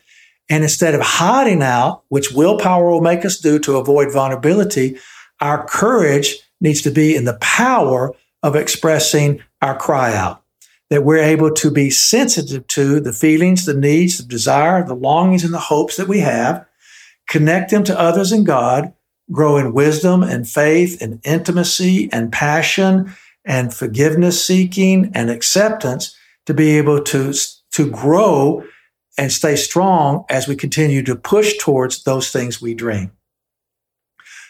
And 0.50 0.64
instead 0.64 0.94
of 0.94 1.02
hiding 1.02 1.64
out, 1.64 2.04
which 2.10 2.32
willpower 2.32 2.90
will 2.90 3.02
make 3.02 3.26
us 3.26 3.40
do 3.40 3.60
to 3.60 3.78
avoid 3.78 4.14
vulnerability, 4.14 4.98
our 5.42 5.66
courage 5.66 6.36
needs 6.62 6.82
to 6.84 6.92
be 6.92 7.16
in 7.16 7.26
the 7.26 7.38
power 7.42 8.14
of 8.44 8.56
expressing 8.56 9.42
our 9.62 9.78
cry 9.78 10.16
out 10.16 10.44
that 10.90 11.04
we're 11.04 11.18
able 11.18 11.52
to 11.52 11.70
be 11.70 11.90
sensitive 11.90 12.66
to 12.68 13.00
the 13.00 13.14
feelings, 13.14 13.66
the 13.66 13.74
needs, 13.74 14.18
the 14.18 14.24
desire, 14.24 14.86
the 14.86 14.96
longings, 14.96 15.44
and 15.44 15.54
the 15.54 15.60
hopes 15.60 15.98
that 15.98 16.08
we 16.08 16.20
have, 16.20 16.66
connect 17.28 17.72
them 17.72 17.84
to 17.84 18.00
others 18.00 18.32
and 18.32 18.46
God, 18.46 18.94
grow 19.32 19.58
in 19.58 19.74
wisdom 19.74 20.24
and 20.24 20.48
faith 20.48 21.02
and 21.02 21.20
intimacy 21.26 22.10
and 22.14 22.32
passion 22.32 23.14
and 23.44 23.74
forgiveness 23.74 24.44
seeking 24.44 25.12
and 25.14 25.30
acceptance 25.30 26.16
to 26.46 26.54
be 26.54 26.78
able 26.78 27.04
to, 27.04 27.34
to 27.72 27.90
grow 27.90 28.64
and 29.18 29.32
stay 29.32 29.56
strong 29.56 30.24
as 30.30 30.48
we 30.48 30.56
continue 30.56 31.04
to 31.04 31.16
push 31.16 31.58
towards 31.58 32.04
those 32.04 32.32
things 32.32 32.62
we 32.62 32.74
dream. 32.74 33.12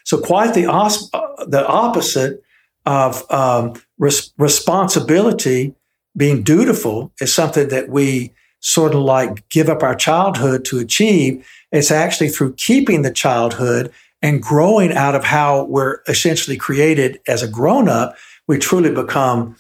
So 0.04 0.20
quite 0.20 0.54
the, 0.54 0.68
os- 0.68 1.10
uh, 1.14 1.46
the 1.46 1.66
opposite 1.68 2.44
of 2.86 3.30
um, 3.32 3.74
res- 3.98 4.32
responsibility 4.38 5.74
being 6.18 6.44
dutiful 6.44 7.14
is 7.22 7.34
something 7.34 7.70
that 7.70 7.90
we 7.90 8.34
sort 8.60 8.96
of 8.96 9.02
like 9.02 9.48
give 9.50 9.70
up 9.70 9.84
our 9.84 9.96
childhood 9.96 10.66
to 10.66 10.80
achieve. 10.80 11.48
It's 11.72 11.92
actually 11.92 12.30
through 12.30 12.54
keeping 12.56 13.04
the 13.04 13.12
childhood 13.12 13.94
and 14.22 14.42
growing 14.42 14.92
out 14.92 15.16
of 15.16 15.24
how 15.24 15.66
we're 15.66 16.02
essentially 16.08 16.58
created 16.58 17.20
as 17.28 17.44
a 17.44 17.48
grown 17.48 17.88
up, 17.88 18.16
we 18.48 18.58
truly 18.58 18.92
become 18.92 19.56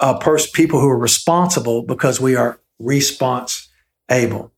a 0.00 0.18
person, 0.18 0.50
people 0.52 0.80
who 0.80 0.88
are 0.88 0.98
responsible 0.98 1.82
because 1.82 2.20
we 2.20 2.34
are 2.34 2.58
response 2.80 3.68
able. 4.10 4.52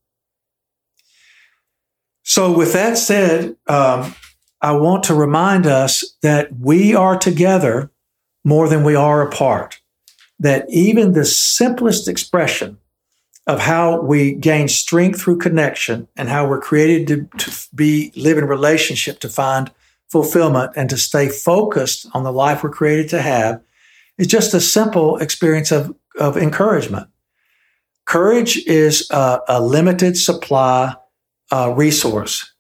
So, 2.23 2.57
with 2.57 2.73
that 2.73 2.97
said, 2.97 3.57
um, 3.67 4.15
I 4.63 4.73
want 4.73 5.05
to 5.05 5.15
remind 5.15 5.67
us 5.67 6.17
that 6.23 6.59
we 6.59 6.95
are 6.95 7.19
together 7.19 7.91
more 8.45 8.67
than 8.67 8.83
we 8.83 8.95
are 8.95 9.21
apart. 9.21 9.81
That 10.38 10.66
even 10.68 11.12
the 11.12 11.25
simplest 11.25 12.09
expression 12.09 12.79
of 13.47 13.61
how 13.61 14.01
we 14.01 14.35
gain 14.35 14.68
strength 14.68 15.20
through 15.20 15.38
connection 15.38 16.09
and 16.16 16.29
how 16.29 16.49
we're 16.49 16.61
created 16.61 17.07
to, 17.09 17.29
to 17.38 17.68
be 17.75 18.12
live 18.16 18.38
in 18.38 18.47
relationship 18.47 19.20
to 19.20 19.29
find 19.29 19.70
fulfillment 20.09 20.73
and 20.77 20.88
to 20.90 20.97
stay 20.97 21.29
focused 21.29 22.07
on 22.14 22.23
the 22.23 22.33
life 22.33 22.62
we're 22.62 22.70
created 22.70 23.09
to 23.11 23.20
have 23.20 23.61
is 24.18 24.27
just 24.27 24.55
a 24.55 24.61
simple 24.61 25.16
experience 25.18 25.73
of, 25.73 25.94
of 26.18 26.37
encouragement. 26.37 27.09
Courage 28.07 28.59
is 28.66 29.09
a, 29.11 29.40
a 29.49 29.61
limited 29.61 30.16
supply 30.16 30.94
uh, 31.53 31.73
resource 31.77 32.53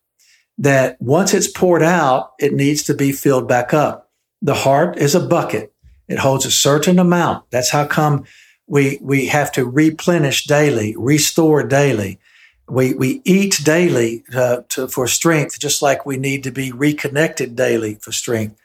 that 0.58 1.00
once 1.00 1.34
it's 1.34 1.50
poured 1.50 1.82
out, 1.82 2.32
it 2.38 2.52
needs 2.52 2.82
to 2.84 2.94
be 2.94 3.12
filled 3.12 3.48
back 3.48 3.74
up. 3.74 4.10
The 4.42 4.54
heart 4.54 4.98
is 4.98 5.14
a 5.14 5.26
bucket. 5.26 5.73
It 6.08 6.18
holds 6.18 6.46
a 6.46 6.50
certain 6.50 6.98
amount. 6.98 7.50
That's 7.50 7.70
how 7.70 7.86
come 7.86 8.24
we, 8.66 8.98
we 9.02 9.26
have 9.26 9.52
to 9.52 9.66
replenish 9.66 10.46
daily, 10.46 10.94
restore 10.96 11.62
daily. 11.62 12.18
We, 12.68 12.94
we 12.94 13.20
eat 13.24 13.60
daily 13.62 14.24
uh, 14.34 14.62
to, 14.70 14.88
for 14.88 15.06
strength, 15.06 15.58
just 15.58 15.82
like 15.82 16.06
we 16.06 16.16
need 16.16 16.42
to 16.44 16.50
be 16.50 16.72
reconnected 16.72 17.56
daily 17.56 17.96
for 17.96 18.12
strength. 18.12 18.56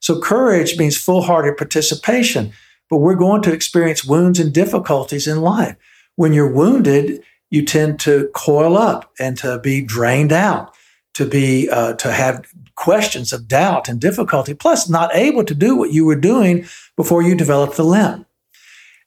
So 0.00 0.20
courage 0.20 0.76
means 0.76 0.96
full 0.96 1.22
hearted 1.22 1.56
participation, 1.56 2.52
but 2.90 2.98
we're 2.98 3.14
going 3.14 3.42
to 3.42 3.52
experience 3.52 4.04
wounds 4.04 4.40
and 4.40 4.52
difficulties 4.52 5.26
in 5.26 5.40
life. 5.40 5.76
When 6.16 6.32
you're 6.32 6.52
wounded, 6.52 7.22
you 7.50 7.64
tend 7.64 8.00
to 8.00 8.28
coil 8.34 8.76
up 8.76 9.12
and 9.18 9.38
to 9.38 9.58
be 9.60 9.82
drained 9.82 10.32
out, 10.32 10.74
to 11.14 11.24
be, 11.24 11.70
uh, 11.70 11.94
to 11.94 12.12
have 12.12 12.44
questions 12.76 13.32
of 13.32 13.48
doubt 13.48 13.88
and 13.88 14.00
difficulty, 14.00 14.54
plus 14.54 14.88
not 14.88 15.14
able 15.14 15.44
to 15.44 15.54
do 15.54 15.76
what 15.76 15.92
you 15.92 16.04
were 16.04 16.16
doing 16.16 16.66
before 16.96 17.22
you 17.22 17.34
developed 17.34 17.76
the 17.76 17.84
limb. 17.84 18.26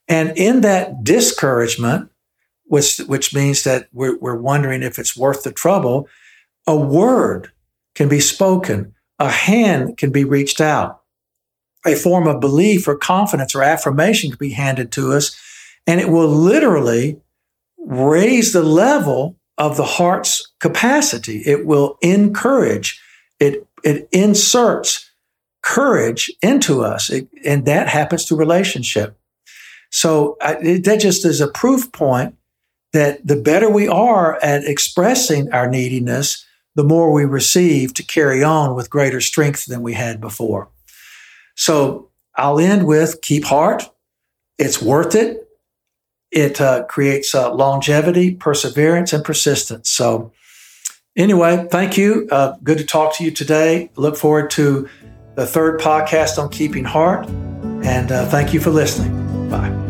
And 0.08 0.36
in 0.36 0.62
that 0.62 1.04
discouragement, 1.04 2.10
which, 2.64 2.98
which 2.98 3.34
means 3.34 3.64
that 3.64 3.88
we're, 3.92 4.18
we're 4.18 4.36
wondering 4.40 4.82
if 4.82 4.98
it's 4.98 5.16
worth 5.16 5.42
the 5.42 5.52
trouble, 5.52 6.08
a 6.66 6.76
word 6.76 7.50
can 7.94 8.08
be 8.08 8.20
spoken, 8.20 8.94
a 9.18 9.30
hand 9.30 9.96
can 9.96 10.10
be 10.10 10.24
reached 10.24 10.60
out, 10.60 11.02
a 11.86 11.94
form 11.94 12.26
of 12.26 12.40
belief 12.40 12.86
or 12.86 12.96
confidence 12.96 13.54
or 13.54 13.62
affirmation 13.62 14.30
can 14.30 14.38
be 14.38 14.50
handed 14.50 14.92
to 14.92 15.12
us, 15.12 15.36
and 15.86 16.00
it 16.00 16.08
will 16.08 16.28
literally 16.28 17.20
raise 17.78 18.52
the 18.52 18.62
level 18.62 19.36
of 19.56 19.76
the 19.76 19.84
heart's 19.84 20.52
capacity. 20.60 21.42
It 21.44 21.66
will 21.66 21.98
encourage, 22.02 23.02
it, 23.40 23.66
it 23.84 24.08
inserts 24.12 25.10
courage 25.62 26.30
into 26.42 26.82
us, 26.82 27.10
it, 27.10 27.28
and 27.44 27.66
that 27.66 27.88
happens 27.88 28.24
through 28.24 28.38
relationship. 28.38 29.18
So 29.90 30.36
I, 30.40 30.56
it, 30.56 30.84
that 30.84 31.00
just 31.00 31.24
is 31.24 31.40
a 31.40 31.48
proof 31.48 31.90
point 31.92 32.36
that 32.92 33.26
the 33.26 33.36
better 33.36 33.68
we 33.68 33.88
are 33.88 34.38
at 34.42 34.64
expressing 34.64 35.52
our 35.52 35.68
neediness, 35.68 36.44
the 36.74 36.84
more 36.84 37.12
we 37.12 37.24
receive 37.24 37.92
to 37.94 38.02
carry 38.02 38.42
on 38.42 38.74
with 38.74 38.90
greater 38.90 39.20
strength 39.20 39.66
than 39.66 39.82
we 39.82 39.94
had 39.94 40.20
before. 40.20 40.68
So 41.54 42.08
I'll 42.36 42.60
end 42.60 42.86
with 42.86 43.20
keep 43.20 43.44
heart. 43.44 43.90
It's 44.58 44.80
worth 44.80 45.14
it. 45.14 45.48
It 46.30 46.60
uh, 46.60 46.84
creates 46.84 47.34
uh, 47.34 47.52
longevity, 47.54 48.34
perseverance, 48.34 49.12
and 49.12 49.24
persistence. 49.24 49.88
So, 49.88 50.32
anyway, 51.18 51.66
thank 51.70 51.98
you. 51.98 52.28
Uh, 52.30 52.56
good 52.62 52.78
to 52.78 52.84
talk 52.84 53.14
to 53.16 53.24
you 53.24 53.30
today. 53.30 53.90
Look 53.96 54.16
forward 54.16 54.50
to 54.52 54.88
the 55.34 55.46
third 55.46 55.80
podcast 55.80 56.38
on 56.42 56.48
keeping 56.48 56.84
heart. 56.84 57.28
And 57.28 58.10
uh, 58.10 58.26
thank 58.26 58.54
you 58.54 58.60
for 58.60 58.70
listening. 58.70 59.50
Bye. 59.50 59.87